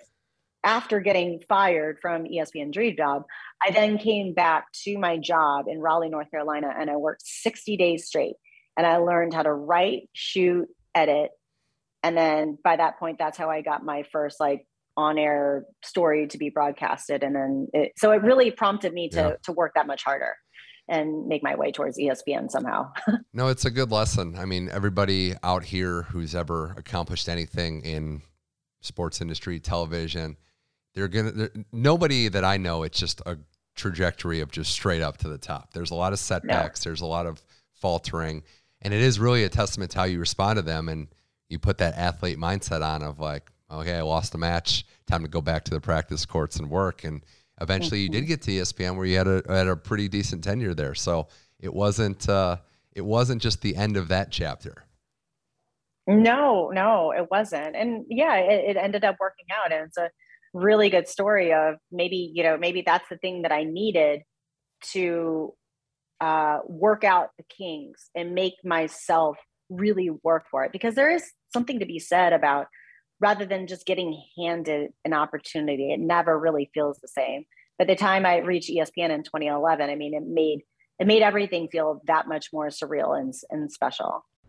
[0.65, 3.23] after getting fired from espn dream job
[3.63, 7.77] i then came back to my job in raleigh north carolina and i worked 60
[7.77, 8.37] days straight
[8.77, 11.31] and i learned how to write shoot edit
[12.03, 16.29] and then by that point that's how i got my first like on air story
[16.29, 19.33] to be broadcasted and then it, so it really prompted me to yeah.
[19.43, 20.35] to work that much harder
[20.89, 22.93] and make my way towards ESPN somehow.
[23.33, 24.37] no, it's a good lesson.
[24.37, 28.23] I mean, everybody out here who's ever accomplished anything in
[28.83, 30.37] sports industry, television,
[30.95, 31.33] they're gonna.
[31.33, 33.39] They're, nobody that I know, it's just a
[33.75, 35.73] trajectory of just straight up to the top.
[35.73, 36.85] There's a lot of setbacks.
[36.85, 36.91] No.
[36.91, 38.43] There's a lot of faltering,
[38.83, 41.09] and it is really a testament to how you respond to them and
[41.49, 45.29] you put that athlete mindset on of like, okay, I lost a match, time to
[45.29, 47.23] go back to the practice courts and work and
[47.61, 48.29] eventually you did mm-hmm.
[48.29, 50.95] get to ESPN where you had a had a pretty decent tenure there.
[50.95, 51.29] So
[51.61, 52.57] it wasn't uh,
[52.93, 54.85] it wasn't just the end of that chapter.
[56.07, 57.75] No, no, it wasn't.
[57.75, 60.11] And yeah, it, it ended up working out, and it's a
[60.55, 64.23] really good story of maybe you know maybe that's the thing that I needed
[64.93, 65.53] to
[66.21, 69.37] uh, work out the kinks and make myself
[69.69, 72.67] really work for it because there is something to be said about
[73.21, 75.93] rather than just getting handed an opportunity.
[75.93, 77.45] It never really feels the same.
[77.79, 80.61] By the time I reached ESPN in 2011, I mean, it made
[81.01, 84.25] it made everything feel that much more surreal and, and special.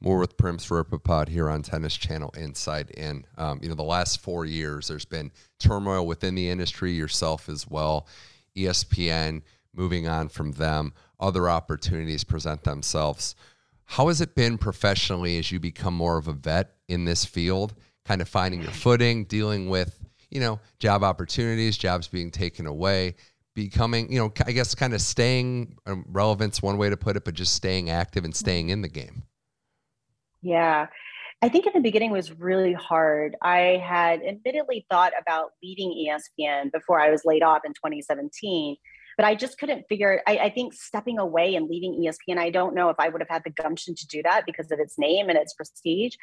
[0.00, 3.24] More with Prims Prim Siripipat here on Tennis Channel Inside In.
[3.36, 7.66] Um, you know, the last four years, there's been turmoil within the industry, yourself as
[7.68, 8.06] well.
[8.56, 9.42] ESPN
[9.74, 13.34] moving on from them, other opportunities present themselves.
[13.84, 17.74] How has it been professionally as you become more of a vet in this field?
[18.08, 23.14] kind of finding your footing, dealing with, you know, job opportunities, jobs being taken away,
[23.54, 27.24] becoming, you know, I guess kind of staying um, relevance one way to put it,
[27.26, 29.24] but just staying active and staying in the game.
[30.42, 30.86] Yeah.
[31.40, 33.36] I think in the beginning was really hard.
[33.40, 38.76] I had admittedly thought about leaving ESPN before I was laid off in 2017
[39.18, 40.22] but I just couldn't figure.
[40.28, 43.28] I, I think stepping away and leaving ESPN, I don't know if I would have
[43.28, 46.14] had the gumption to do that because of its name and its prestige.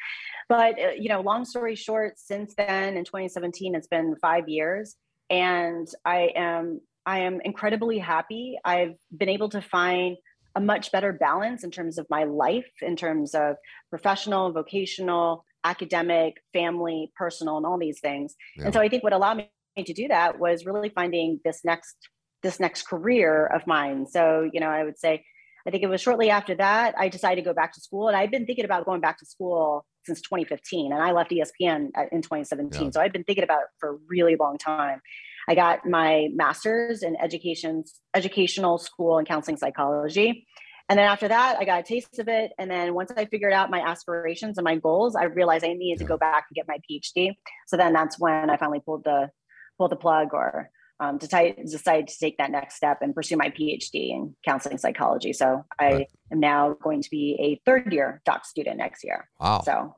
[0.48, 4.96] But uh, you know, long story short, since then in 2017, it's been five years,
[5.28, 8.58] and I am I am incredibly happy.
[8.64, 10.16] I've been able to find
[10.56, 13.56] a much better balance in terms of my life, in terms of
[13.90, 18.34] professional, vocational, academic, family, personal, and all these things.
[18.56, 18.64] Yeah.
[18.64, 19.50] And so I think what allowed me
[19.84, 21.96] to do that was really finding this next
[22.42, 24.06] this next career of mine.
[24.06, 25.24] So, you know, I would say,
[25.66, 28.16] I think it was shortly after that I decided to go back to school, and
[28.16, 32.22] I've been thinking about going back to school since 2015, and I left ESPN in
[32.22, 32.84] 2017.
[32.84, 32.90] Yeah.
[32.90, 35.00] So I've been thinking about it for a really long time.
[35.48, 40.46] I got my master's in education, educational school and counseling psychology.
[40.88, 42.52] And then after that, I got a taste of it.
[42.58, 46.00] And then once I figured out my aspirations and my goals, I realized I needed
[46.00, 46.04] yeah.
[46.06, 47.32] to go back and get my PhD.
[47.66, 49.30] So then that's when I finally pulled the
[49.78, 53.36] pulled the plug or um, to t- decide to take that next step and pursue
[53.36, 55.32] my PhD in counseling psychology.
[55.32, 56.06] So I right.
[56.32, 59.28] am now going to be a third year doc student next year.
[59.38, 59.62] Wow.
[59.64, 59.96] So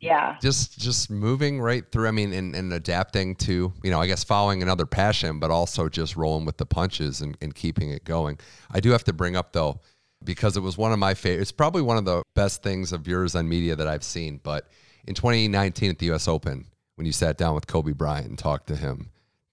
[0.00, 4.06] yeah just just moving right through i mean and, and adapting to you know i
[4.06, 8.04] guess following another passion but also just rolling with the punches and, and keeping it
[8.04, 8.38] going
[8.70, 9.80] i do have to bring up though
[10.24, 13.06] because it was one of my favorite it's probably one of the best things of
[13.06, 14.68] yours on media that i've seen but
[15.06, 18.66] in 2019 at the us open when you sat down with kobe bryant and talked
[18.66, 19.10] to him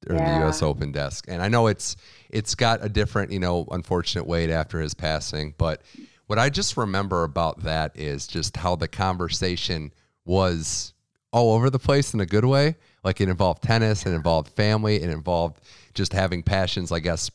[0.09, 0.39] or yeah.
[0.39, 0.61] the U.S.
[0.61, 1.25] Open desk.
[1.27, 1.95] And I know it's
[2.29, 5.53] it's got a different, you know, unfortunate weight after his passing.
[5.57, 5.81] But
[6.27, 9.91] what I just remember about that is just how the conversation
[10.27, 10.93] was
[11.31, 12.75] all over the place in a good way.
[13.03, 15.61] Like it involved tennis, it involved family, it involved
[15.93, 16.91] just having passions.
[16.91, 17.31] I guess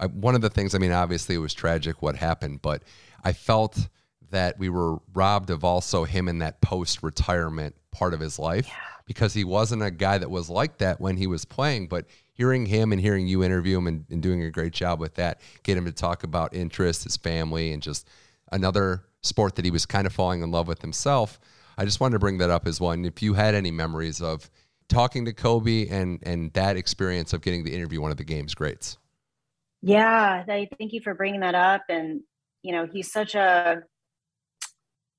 [0.00, 0.74] I, one of the things.
[0.74, 2.82] I mean, obviously it was tragic what happened, but
[3.24, 3.88] I felt
[4.30, 8.66] that we were robbed of also him in that post retirement part of his life
[8.66, 8.74] yeah.
[9.06, 11.86] because he wasn't a guy that was like that when he was playing.
[11.86, 15.14] But hearing him and hearing you interview him and, and doing a great job with
[15.14, 18.08] that, get him to talk about interests, his family, and just
[18.52, 21.40] another sport that he was kind of falling in love with himself.
[21.78, 22.92] I just wanted to bring that up as well.
[22.92, 24.50] And If you had any memories of
[24.88, 28.54] talking to Kobe and and that experience of getting to interview one of the game's
[28.54, 28.98] greats.
[29.82, 31.82] Yeah, thank you for bringing that up.
[31.88, 32.22] And
[32.62, 33.82] you know, he's such a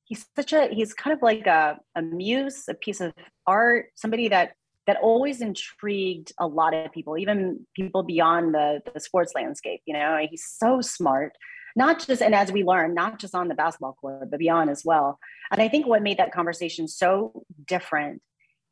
[0.05, 3.13] he's such a he's kind of like a, a muse, a piece of
[3.45, 4.53] art, somebody that
[4.87, 9.81] that always intrigued a lot of people, even people beyond the, the sports landscape.
[9.85, 11.33] You know, he's so smart,
[11.77, 14.83] not just, and as we learn, not just on the basketball court, but beyond as
[14.83, 15.19] well.
[15.51, 18.23] And I think what made that conversation so different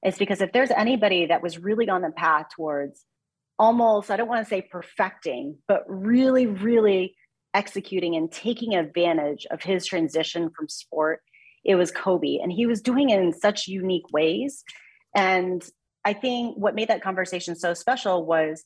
[0.04, 3.06] is because if there's anybody that was really on the path towards
[3.60, 7.16] almost, I don't want to say perfecting, but really, really
[7.54, 11.22] executing and taking advantage of his transition from sport,
[11.64, 12.40] it was Kobe.
[12.42, 14.64] And he was doing it in such unique ways.
[15.16, 15.64] And
[16.04, 18.66] I think what made that conversation so special was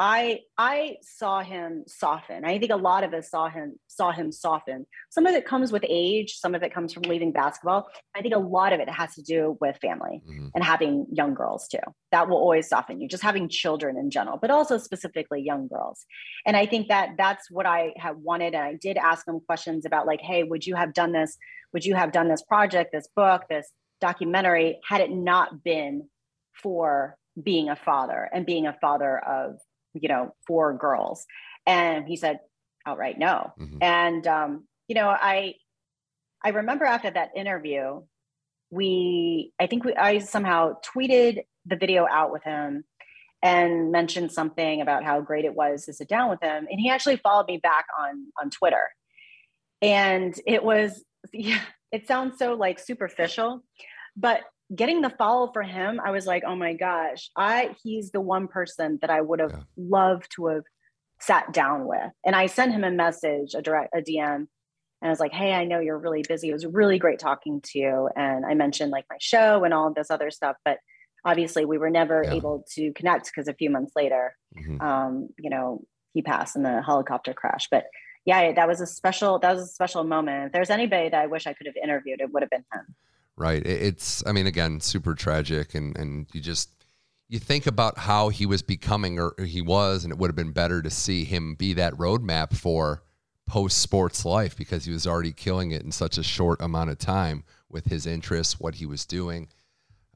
[0.00, 2.44] I I saw him soften.
[2.44, 4.86] I think a lot of us saw him saw him soften.
[5.10, 7.88] Some of it comes with age, some of it comes from leaving basketball.
[8.14, 10.48] I think a lot of it has to do with family mm-hmm.
[10.54, 11.78] and having young girls too.
[12.12, 13.08] That will always soften you.
[13.08, 16.06] Just having children in general, but also specifically young girls.
[16.46, 19.84] And I think that that's what I have wanted and I did ask him questions
[19.84, 21.36] about like, "Hey, would you have done this?
[21.72, 26.08] Would you have done this project, this book, this documentary had it not been
[26.52, 29.58] for being a father and being a father of
[30.02, 31.26] you know four girls.
[31.66, 32.40] And he said
[32.86, 33.52] outright no.
[33.58, 33.78] Mm-hmm.
[33.82, 35.54] and um, you know i
[36.44, 38.00] i remember after that interview
[38.70, 42.84] we i think we i somehow tweeted the video out with him
[43.42, 46.66] and mentioned something about how great it was to sit down with him.
[46.68, 48.88] And he actually followed me back on on twitter.
[49.80, 51.60] And it was yeah
[51.92, 53.62] it sounds so like superficial
[54.16, 54.40] but
[54.74, 58.48] getting the follow for him, I was like, oh my gosh, I he's the one
[58.48, 59.62] person that I would have yeah.
[59.76, 60.64] loved to have
[61.20, 62.12] sat down with.
[62.24, 64.46] And I sent him a message, a direct a DM,
[65.00, 66.50] and I was like, hey, I know you're really busy.
[66.50, 68.08] It was really great talking to you.
[68.16, 70.78] And I mentioned like my show and all this other stuff, but
[71.24, 72.34] obviously we were never yeah.
[72.34, 74.80] able to connect because a few months later, mm-hmm.
[74.80, 75.82] um, you know,
[76.14, 77.68] he passed in the helicopter crash.
[77.70, 77.84] But
[78.24, 80.46] yeah, that was a special that was a special moment.
[80.46, 82.94] If there's anybody that I wish I could have interviewed, it would have been him
[83.38, 83.64] right?
[83.64, 86.70] It's, I mean, again, super tragic, and and you just
[87.28, 90.52] you think about how he was becoming or he was, and it would have been
[90.52, 93.02] better to see him be that roadmap for
[93.46, 96.98] post sports life because he was already killing it in such a short amount of
[96.98, 99.48] time with his interests, what he was doing.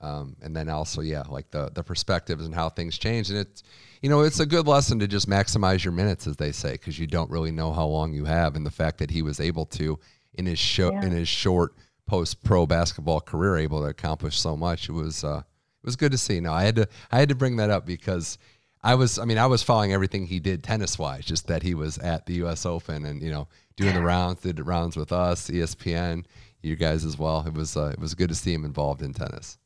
[0.01, 3.63] Um, and then also, yeah, like the the perspectives and how things change, and it's,
[4.01, 6.99] you know, it's a good lesson to just maximize your minutes, as they say, because
[6.99, 9.67] you don't really know how long you have, and the fact that he was able
[9.67, 9.99] to
[10.35, 11.05] in his show yeah.
[11.05, 11.75] in his short
[12.07, 14.89] post pro basketball career able to accomplish so much.
[14.89, 15.43] It was uh,
[15.83, 16.41] it was good to see.
[16.41, 18.39] No, I had to I had to bring that up because
[18.83, 21.75] I was I mean I was following everything he did tennis wise, just that he
[21.75, 22.67] was at the U.S.
[22.67, 26.25] Open and you know doing the rounds, did the rounds with us, ESPN,
[26.63, 27.45] you guys as well.
[27.47, 29.59] It was uh, it was good to see him involved in tennis.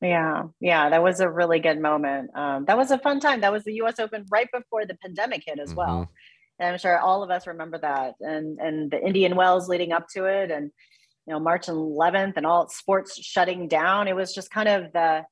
[0.00, 2.30] Yeah, yeah, that was a really good moment.
[2.34, 3.42] Um, that was a fun time.
[3.42, 3.98] That was the U.S.
[3.98, 5.78] Open right before the pandemic hit as mm-hmm.
[5.78, 6.10] well.
[6.58, 10.08] And I'm sure all of us remember that, and and the Indian Wells leading up
[10.14, 10.70] to it, and
[11.30, 14.08] you know March 11th and all sports shutting down.
[14.08, 15.24] It was just kind of the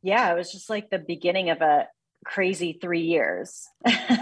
[0.00, 1.88] yeah, it was just like the beginning of a
[2.24, 3.66] crazy three years.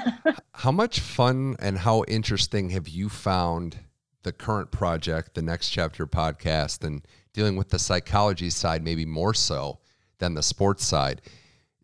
[0.54, 3.80] how much fun and how interesting have you found
[4.22, 9.34] the current project, the Next Chapter podcast, and dealing with the psychology side maybe more
[9.34, 9.80] so
[10.18, 11.20] than the sports side?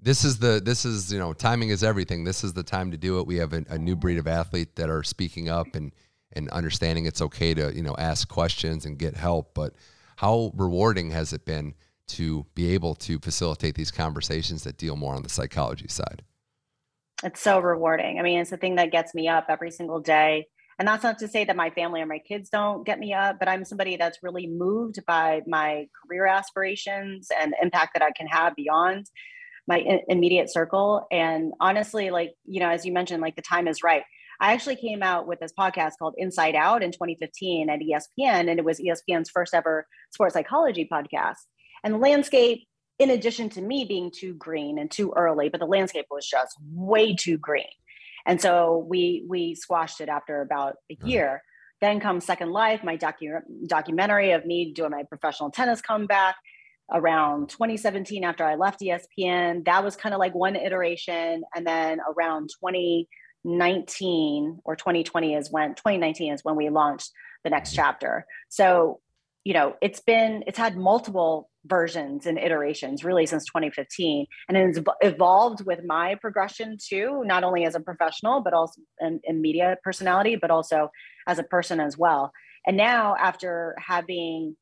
[0.01, 2.25] This is the this is you know timing is everything.
[2.25, 3.27] This is the time to do it.
[3.27, 5.93] We have a, a new breed of athlete that are speaking up and
[6.37, 9.74] and understanding it's okay to you know ask questions and get help but
[10.16, 11.74] how rewarding has it been
[12.07, 16.22] to be able to facilitate these conversations that deal more on the psychology side?
[17.22, 18.18] It's so rewarding.
[18.18, 20.47] I mean it's the thing that gets me up every single day.
[20.78, 23.39] And that's not to say that my family or my kids don't get me up
[23.39, 28.11] but i'm somebody that's really moved by my career aspirations and the impact that i
[28.11, 29.07] can have beyond
[29.66, 31.07] my immediate circle.
[31.11, 34.03] And honestly like you know as you mentioned like the time is right
[34.41, 38.59] I actually came out with this podcast called Inside Out in 2015 at ESPN, and
[38.59, 41.37] it was ESPN's first ever sports psychology podcast.
[41.82, 42.66] And the landscape,
[42.99, 46.57] in addition to me being too green and too early, but the landscape was just
[46.72, 47.66] way too green.
[48.26, 51.43] And so we we squashed it after about a year.
[51.80, 56.37] Then comes Second Life, my docu- documentary of me doing my professional tennis comeback
[56.93, 59.64] around 2017 after I left ESPN.
[59.64, 61.43] That was kind of like one iteration.
[61.55, 63.09] And then around 20,
[63.45, 67.11] 19 or 2020 is when 2019 is when we launched
[67.45, 67.76] the next mm-hmm.
[67.76, 68.26] chapter.
[68.49, 69.01] So,
[69.45, 74.78] you know, it's been it's had multiple versions and iterations really since 2015 and it's
[75.01, 79.76] evolved with my progression too not only as a professional but also in, in, media
[79.82, 80.90] personality but also
[81.26, 82.32] as a person as well
[82.66, 84.55] and now after having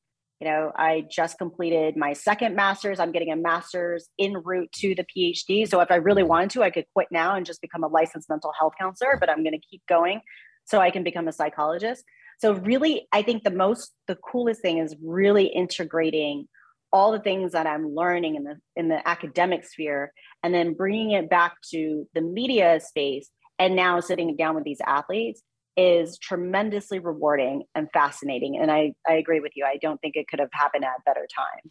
[0.43, 2.99] you know i just completed my second master's.
[2.99, 6.64] I'm getting a master's en route to the phd so if i really wanted to
[6.64, 9.53] i could quit now and just become a licensed mental health counselor but i'm going
[9.53, 10.20] to keep going
[10.64, 12.03] so i can become a psychologist.
[12.40, 16.49] So really i think the most the coolest thing is really integrating
[16.93, 20.12] all the things that I'm learning in the in the academic sphere
[20.43, 23.30] and then bringing it back to the media space
[23.61, 25.40] and now sitting down with these athletes
[25.77, 30.29] is tremendously rewarding and fascinating and I I agree with you I don't think it
[30.29, 31.70] could have happened at a better time.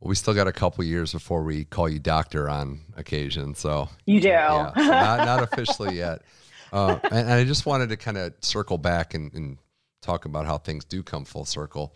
[0.00, 3.88] Well, we still got a couple years before we call you doctor on occasion so
[4.06, 4.28] You do.
[4.28, 6.22] Yeah, so not not officially yet.
[6.72, 9.56] Uh, and, and, I just wanted to kind of circle back and, and
[10.02, 11.94] talk about how things do come full circle.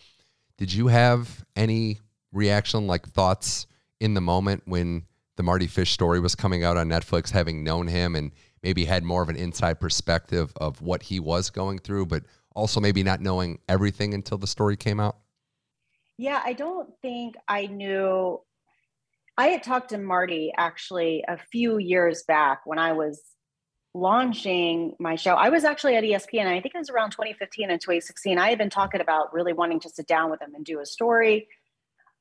[0.59, 1.99] Did you have any
[2.33, 3.67] reaction, like thoughts
[3.99, 5.05] in the moment when
[5.37, 8.33] the Mardy Fish story was coming out on Netflix, having known him and
[8.63, 12.81] maybe had more of an inside perspective of what he was going through, but also
[12.81, 15.17] maybe not knowing everything until the story came out?
[16.19, 18.41] Yeah, I don't think I knew.
[19.39, 23.23] I had talked to Mardy actually a few years back when I was
[23.95, 25.35] launching my show.
[25.35, 28.39] I was actually at ESPN, I think it was around 2015 and 2016.
[28.39, 30.87] I had been talking about really wanting to sit down with him and do a
[30.87, 31.49] story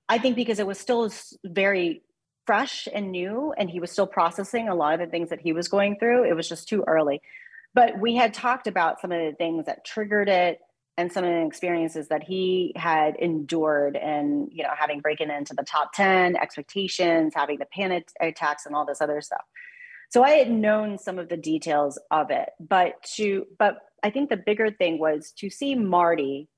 [0.09, 1.11] I think because it was still
[1.45, 2.01] very
[2.45, 5.53] fresh and new, and he was still processing a lot of the things that he
[5.53, 7.21] was going through, it was just too early.
[7.73, 10.59] But we had talked about some of the things that triggered it
[10.99, 15.53] and some of the experiences that he had endured and you know having breaking into
[15.53, 19.45] the top 10 expectations having the panic attacks and all this other stuff.
[20.09, 22.49] So i had known some of the details of it.
[22.59, 26.49] But to but i think the bigger thing was to see mardy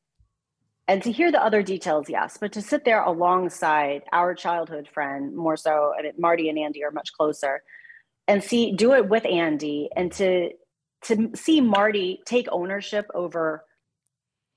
[0.88, 5.36] and to hear the other details yes but to sit there alongside our childhood friend
[5.36, 7.64] more so I mean, mardy and andy are much closer
[8.28, 10.52] and see do it with andy and to
[11.04, 13.64] to see mardy take ownership over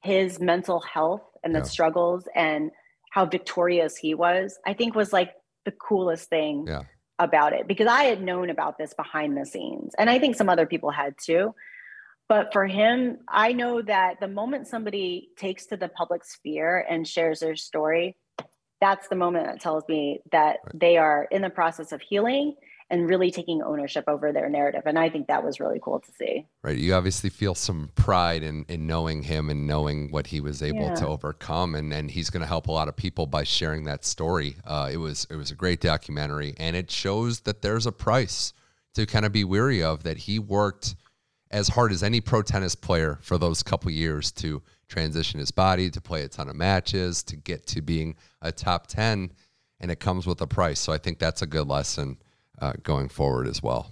[0.02, 1.64] his mental health and the yeah.
[1.64, 2.70] struggles and
[3.10, 5.32] how victorious he was i think was like
[5.64, 6.82] the coolest thing yeah.
[7.18, 10.48] about it because i had known about this behind the scenes and i think some
[10.48, 11.54] other people had too
[12.28, 17.06] but for him, I know that the moment somebody takes to the public sphere and
[17.06, 18.16] shares their story,
[18.80, 20.80] that's the moment that tells me that right.
[20.80, 22.54] they are in the process of healing
[22.90, 24.82] and really taking ownership over their narrative.
[24.84, 26.46] And I think that was really cool to see.
[26.62, 26.76] Right.
[26.76, 30.88] You obviously feel some pride in, in knowing him and knowing what he was able
[30.88, 30.94] yeah.
[30.96, 31.74] to overcome.
[31.74, 34.56] And, and he's going to help a lot of people by sharing that story.
[34.66, 38.52] Uh, it was, it was a great documentary and it shows that there's a price
[38.94, 40.94] to kind of be weary of that he worked
[41.55, 45.88] as hard as any pro tennis player for those couple years to transition his body,
[45.88, 49.30] to play a ton of matches, to get to being a top 10.
[49.78, 50.80] And it comes with a price.
[50.80, 52.18] So I think that's a good lesson
[52.61, 53.88] uh, going forward as well.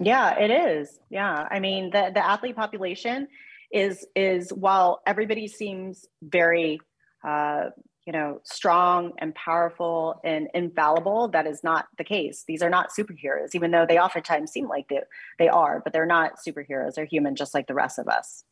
[0.00, 0.98] Yeah, it is.
[1.08, 1.46] Yeah.
[1.48, 3.28] I mean, the, the athlete population
[3.70, 6.80] is, is while everybody seems very,
[7.22, 7.66] uh,
[8.06, 11.28] you know, strong and powerful and infallible.
[11.28, 12.44] That is not the case.
[12.46, 15.00] These are not superheroes, even though they oftentimes seem like they,
[15.38, 16.94] they are, but they're not superheroes.
[16.94, 18.44] They're human just like the rest of us.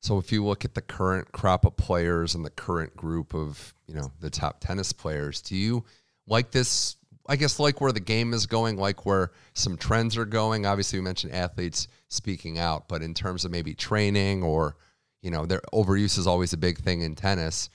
[0.00, 3.74] So if you look at the current crop of players and the current group of,
[3.86, 5.84] you know, the top tennis players, do you
[6.26, 6.96] like this?
[7.28, 10.66] I guess like where the game is going, like where some trends are going.
[10.66, 14.76] Obviously, we mentioned athletes speaking out, but in terms of maybe training or,
[15.20, 17.68] you know, their overuse is always a big thing in tennis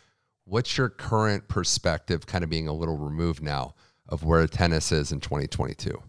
[0.45, 3.75] What's your current perspective, kind of being a little removed now,
[4.09, 6.01] of where tennis is in 2022?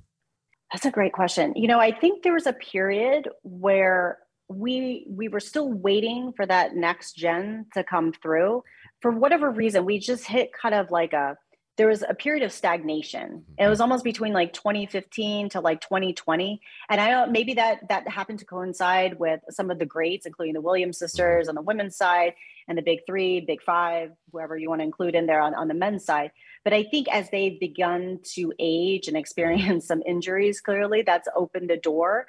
[0.72, 1.52] That's a great question.
[1.54, 4.18] You know, I think there was a period where
[4.48, 8.62] we we were still waiting for that next gen to come through.
[9.00, 11.36] For whatever reason, we just hit kind of like a
[11.76, 13.44] there was a period of stagnation.
[13.58, 13.82] It was mm-hmm.
[13.82, 18.44] almost between like 2015 to like 2020, and I don't maybe that that happened to
[18.44, 22.34] coincide with some of the greats, including the Williams sisters on the women's side
[22.68, 25.68] and the big three, big five, whoever you want to include in there on, on
[25.68, 26.30] the men's side.
[26.64, 31.70] But I think as they've begun to age and experience some injuries, clearly that's opened
[31.70, 32.26] the door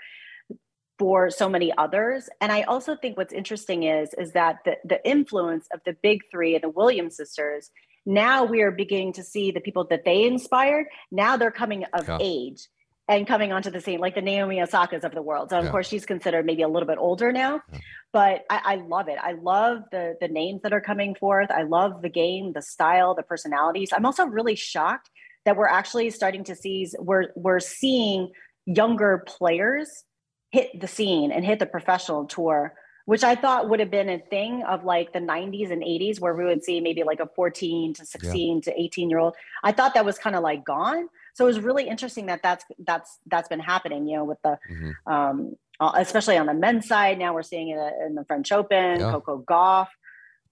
[0.97, 2.29] for so many others.
[2.39, 6.21] And I also think what's interesting is is that the, the influence of the big
[6.31, 7.69] three and the Williams sisters
[8.05, 10.87] now we are beginning to see the people that they inspired.
[11.11, 12.17] Now they're coming of yeah.
[12.21, 12.67] age
[13.07, 15.49] and coming onto the scene, like the Naomi Osaka's of the world.
[15.49, 15.71] So of yeah.
[15.71, 17.79] course she's considered maybe a little bit older now, yeah.
[18.11, 19.17] but I, I, love it.
[19.21, 21.51] I love the the names that are coming forth.
[21.51, 23.91] I love the game, the style, the personalities.
[23.95, 25.09] I'm also really shocked
[25.45, 28.31] that we're actually starting to see we're we're seeing
[28.65, 30.03] younger players
[30.51, 32.73] hit the scene and hit the professional tour
[33.05, 36.33] which I thought would have been a thing of like the 90s and 80s where
[36.33, 38.61] we would see maybe like a 14 to 16 yeah.
[38.61, 39.35] to 18 year old.
[39.63, 41.07] I thought that was kind of like gone.
[41.33, 44.57] So it was really interesting that that's that's that's been happening, you know, with the
[44.71, 45.11] mm-hmm.
[45.11, 47.19] um uh, especially on the men's side.
[47.19, 49.11] Now we're seeing it in the French Open, yeah.
[49.11, 49.87] Coco Gauff.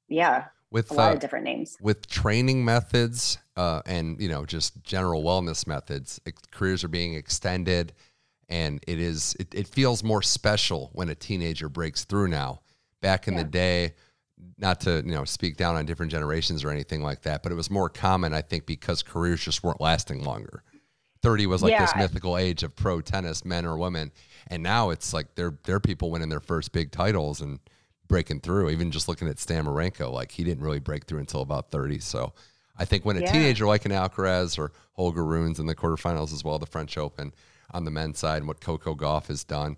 [0.09, 0.45] Yeah.
[0.69, 1.77] With a lot uh, of different names.
[1.81, 6.19] With training methods uh, and you know just general wellness methods,
[6.51, 7.93] careers are being extended
[8.53, 12.61] and it is it, it feels more special when a teenager breaks through now
[13.01, 13.41] back in yeah.
[13.41, 13.93] the day
[14.59, 17.55] not to you know speak down on different generations or anything like that but it
[17.55, 20.63] was more common i think because careers just weren't lasting longer
[21.23, 21.81] 30 was like yeah.
[21.81, 24.11] this mythical age of pro tennis men or women
[24.47, 27.59] and now it's like they're they're people winning their first big titles and
[28.07, 31.41] breaking through even just looking at Stan Wawrinka like he didn't really break through until
[31.41, 32.33] about 30 so
[32.77, 33.31] I think when a yeah.
[33.31, 37.33] teenager like an Alcaraz or Holger Rune's in the quarterfinals as well the French Open
[37.71, 39.77] on the men's side and what Coco Gauff has done.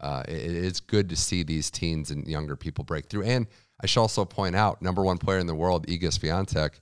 [0.00, 3.24] Uh, it, it's good to see these teens and younger people break through.
[3.24, 3.46] And
[3.82, 6.80] I should also point out, number one player in the world, Iga Swiatek,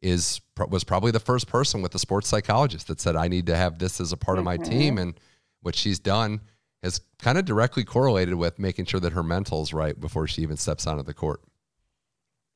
[0.00, 3.56] is was probably the first person with a sports psychologist that said, "I need to
[3.56, 4.40] have this as a part mm-hmm.
[4.40, 4.70] of my mm-hmm.
[4.70, 5.14] team." And
[5.60, 6.40] what she's done
[6.82, 10.42] has kind of directly correlated with making sure that her mental is right before she
[10.42, 11.40] even steps onto the court.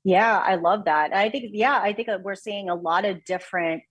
[0.02, 1.12] Yeah, I love that.
[1.12, 3.82] I think, yeah, I think we're seeing a lot of different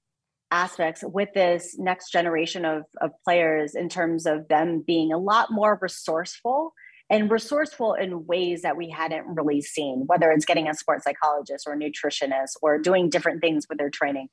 [0.51, 5.51] aspects with this next generation of, of players in terms of them being a lot
[5.51, 6.73] more resourceful
[7.09, 11.67] and resourceful in ways that we hadn't really seen, whether it's getting a sports psychologist
[11.67, 14.27] or nutritionist or doing different things with their training.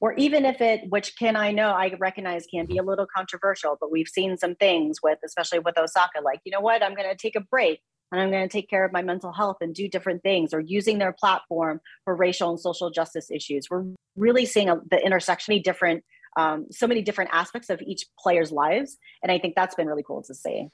[0.00, 3.76] Or even if it, which can I know, I recognize can be a little controversial,
[3.80, 7.08] but we've seen some things with, especially with Osaka, like, you know what, I'm going
[7.08, 7.80] to take a break
[8.12, 10.60] and I'm going to take care of my mental health and do different things, or
[10.60, 13.68] using their platform for racial and social justice issues.
[13.70, 13.84] We're
[14.16, 16.04] really seeing a, the intersection of different,
[16.36, 20.04] um, so many different aspects of each player's lives, and I think that's been really
[20.06, 20.68] cool to see.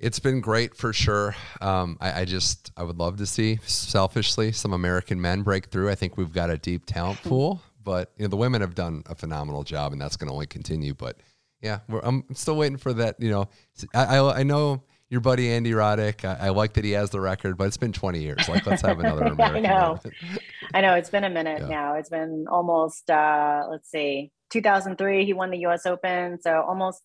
[0.00, 1.36] It's been great for sure.
[1.60, 5.90] Um, I, I, just I would love to see selfishly some American men break through.
[5.90, 9.04] I think we've got a deep talent pool, but you know the women have done
[9.06, 10.94] a phenomenal job, and that's going to only continue.
[10.94, 11.18] But
[11.60, 13.20] yeah, I'm still waiting for that.
[13.20, 13.48] You know,
[13.94, 14.82] I, I, I know
[15.12, 16.24] your buddy Andy Roddick.
[16.24, 18.48] I, I, like that he has the record, but it's been 20 years.
[18.48, 19.66] Like, let's have another American.
[19.66, 20.00] I know.
[20.72, 20.94] I know.
[20.94, 21.68] It's been a minute yeah.
[21.68, 21.94] now.
[21.96, 26.40] It's been almost, uh, let's see, 2003, he won the US Open.
[26.40, 27.02] So almost,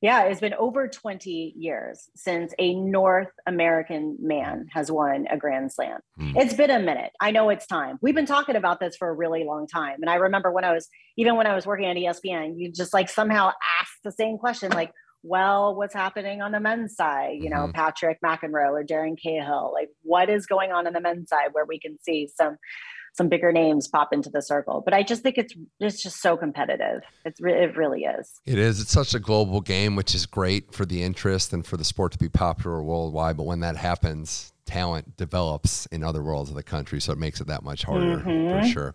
[0.00, 5.72] yeah, it's been over 20 years since a North American man has won a Grand
[5.72, 6.00] Slam.
[6.18, 6.32] Mm.
[6.34, 7.12] It's been a minute.
[7.20, 8.00] I know it's time.
[8.02, 9.98] We've been talking about this for a really long time.
[10.00, 12.92] And I remember when I was, even when I was working at ESPN, you just
[12.92, 14.90] like somehow asked the same question, like,
[15.24, 17.38] well, what's happening on the men's side?
[17.40, 17.72] You know, mm-hmm.
[17.72, 19.72] Patrick McEnroe or Darren Cahill.
[19.72, 22.58] Like, what is going on on the men's side where we can see some
[23.16, 24.82] some bigger names pop into the circle?
[24.84, 27.02] But I just think it's it's just so competitive.
[27.24, 28.40] It's it really is.
[28.44, 28.80] It is.
[28.80, 32.12] It's such a global game, which is great for the interest and for the sport
[32.12, 33.38] to be popular worldwide.
[33.38, 37.40] But when that happens, talent develops in other worlds of the country, so it makes
[37.40, 38.60] it that much harder mm-hmm.
[38.60, 38.94] for sure.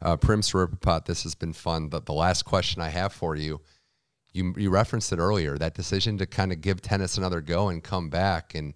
[0.00, 1.90] Uh, Prim Siripipat, this has been fun.
[1.90, 3.60] The, the last question I have for you,
[4.32, 7.82] you you referenced it earlier, that decision to kind of give tennis another go and
[7.82, 8.54] come back.
[8.54, 8.74] And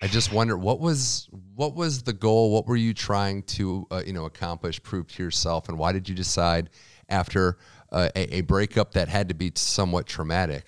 [0.00, 2.52] I just wonder what was what was the goal?
[2.52, 6.08] What were you trying to uh, you know accomplish, prove to yourself, and why did
[6.08, 6.70] you decide
[7.08, 7.58] after
[7.90, 10.64] uh, a, a breakup that had to be somewhat traumatic?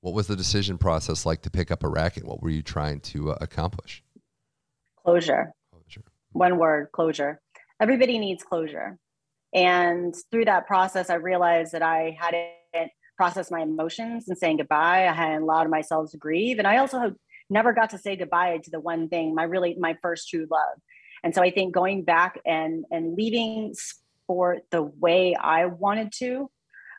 [0.00, 2.24] What was the decision process like to pick up a racket?
[2.24, 4.02] What were you trying to uh, accomplish?
[5.04, 5.52] Closure.
[5.72, 6.04] Closure.
[6.32, 7.40] One word, closure
[7.80, 8.98] everybody needs closure.
[9.54, 15.08] And through that process, I realized that I hadn't processed my emotions and saying goodbye.
[15.08, 16.58] I hadn't allowed myself to grieve.
[16.58, 17.14] And I also
[17.50, 20.78] never got to say goodbye to the one thing, my really my first true love.
[21.24, 26.50] And so I think going back and and leaving sport the way I wanted to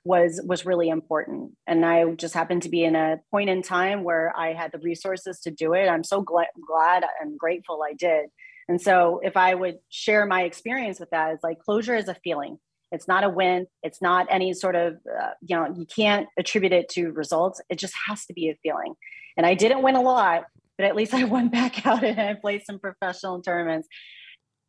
[0.04, 1.52] was was really important.
[1.68, 4.80] And I just happened to be in a point in time where I had the
[4.80, 5.88] resources to do it.
[5.88, 8.30] I'm so glad, glad and grateful I did
[8.70, 12.14] and so if I would share my experience with that, it's like closure is a
[12.14, 12.60] feeling.
[12.92, 13.66] It's not a win.
[13.82, 17.60] It's not any sort of, uh, you know, you can't attribute it to results.
[17.70, 18.94] It just has to be a feeling.
[19.38, 20.44] And I didn't win a lot,
[20.78, 23.88] but at least I went back out and I played some professional tournaments.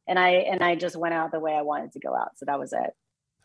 [0.08, 2.30] And I and I just went out the way I wanted to go out.
[2.36, 2.90] So that was it.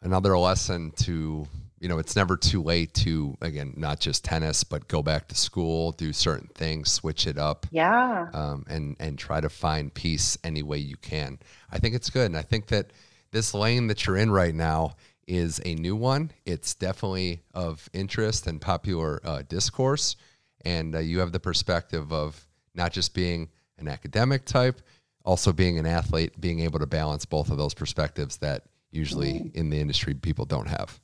[0.01, 1.47] Another lesson to
[1.85, 5.35] you know, it's never too late to again not just tennis, but go back to
[5.35, 8.27] school, do certain things, switch it up, Yeah.
[8.33, 11.37] um, and and try to find peace any way you can.
[11.71, 12.89] I think it's good, and I think that
[13.29, 14.95] this lane that you're in right now
[15.27, 16.31] is a new one.
[16.43, 20.15] It's definitely of interest and popular uh, discourse,
[20.61, 24.81] and uh, you have the perspective of not just being an academic type,
[25.23, 29.69] also being an athlete, being able to balance both of those perspectives that usually in
[29.69, 30.99] the industry people don't have.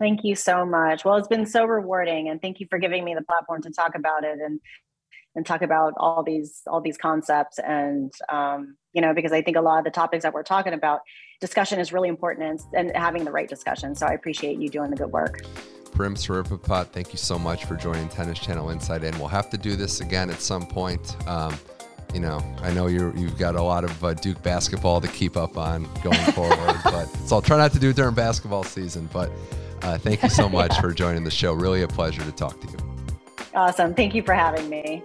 [0.00, 1.04] Thank you so much.
[1.04, 3.94] Well, it's been so rewarding, and thank you for giving me the platform to talk
[3.94, 4.58] about it and
[5.36, 7.58] and talk about all these all these concepts.
[7.58, 10.72] And um, you know, because I think a lot of the topics that we're talking
[10.72, 11.00] about,
[11.42, 13.94] discussion is really important, and, and having the right discussion.
[13.94, 15.42] So I appreciate you doing the good work.
[15.92, 19.18] Prim Siripipat, thank you so much for joining Tennis Channel Inside In.
[19.18, 21.14] We'll have to do this again at some point.
[21.28, 21.54] Um,
[22.14, 25.36] you know, I know you you've got a lot of uh, Duke basketball to keep
[25.36, 29.10] up on going forward, but so I'll try not to do it during basketball season.
[29.12, 29.30] But
[29.82, 31.52] uh, thank you so much for joining the show.
[31.52, 32.76] Really a pleasure to talk to you.
[33.54, 33.94] Awesome.
[33.94, 35.02] Thank you for having me.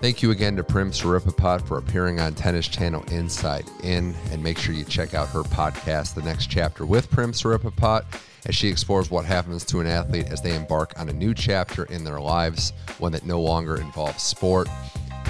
[0.00, 4.56] Thank you again to Prim Siripipat for appearing on Tennis Channel Inside In, and make
[4.56, 8.06] sure you check out her podcast, The Next Chapter with Prim Siripipat,
[8.46, 11.84] as she explores what happens to an athlete as they embark on a new chapter
[11.84, 14.68] in their lives, one that no longer involves sport.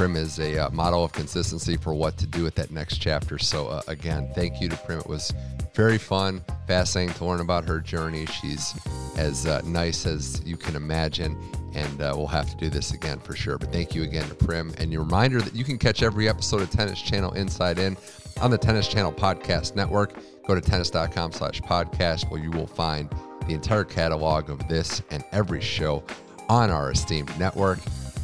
[0.01, 3.37] Prim is a uh, model of consistency for what to do with that next chapter.
[3.37, 4.99] So, uh, again, thank you to Prim.
[4.99, 5.31] It was
[5.75, 8.25] very fun, fascinating to learn about her journey.
[8.25, 8.75] She's
[9.19, 11.37] as uh, nice as you can imagine,
[11.75, 13.59] and uh, we'll have to do this again for sure.
[13.59, 14.73] But thank you again to Prim.
[14.79, 17.95] And your reminder that you can catch every episode of Tennis Channel Inside In
[18.41, 20.15] on the Tennis Channel Podcast Network.
[20.47, 23.11] Go to tennis.com slash podcast where you will find
[23.47, 26.03] the entire catalog of this and every show
[26.49, 27.81] on our esteemed network.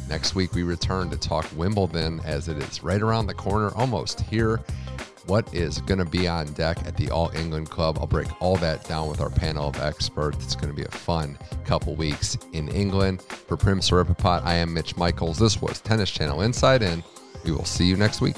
[0.09, 4.21] Next week, we return to talk Wimbledon as it is right around the corner, almost
[4.21, 4.61] here.
[5.25, 7.97] What is going to be on deck at the All England Club?
[7.99, 10.37] I'll break all that down with our panel of experts.
[10.45, 13.21] It's going to be a fun couple weeks in England.
[13.21, 15.37] For Prim Siripipat, I am Mitch Michaels.
[15.37, 17.03] This was Tennis Channel Inside In.
[17.43, 18.37] We will see you next week.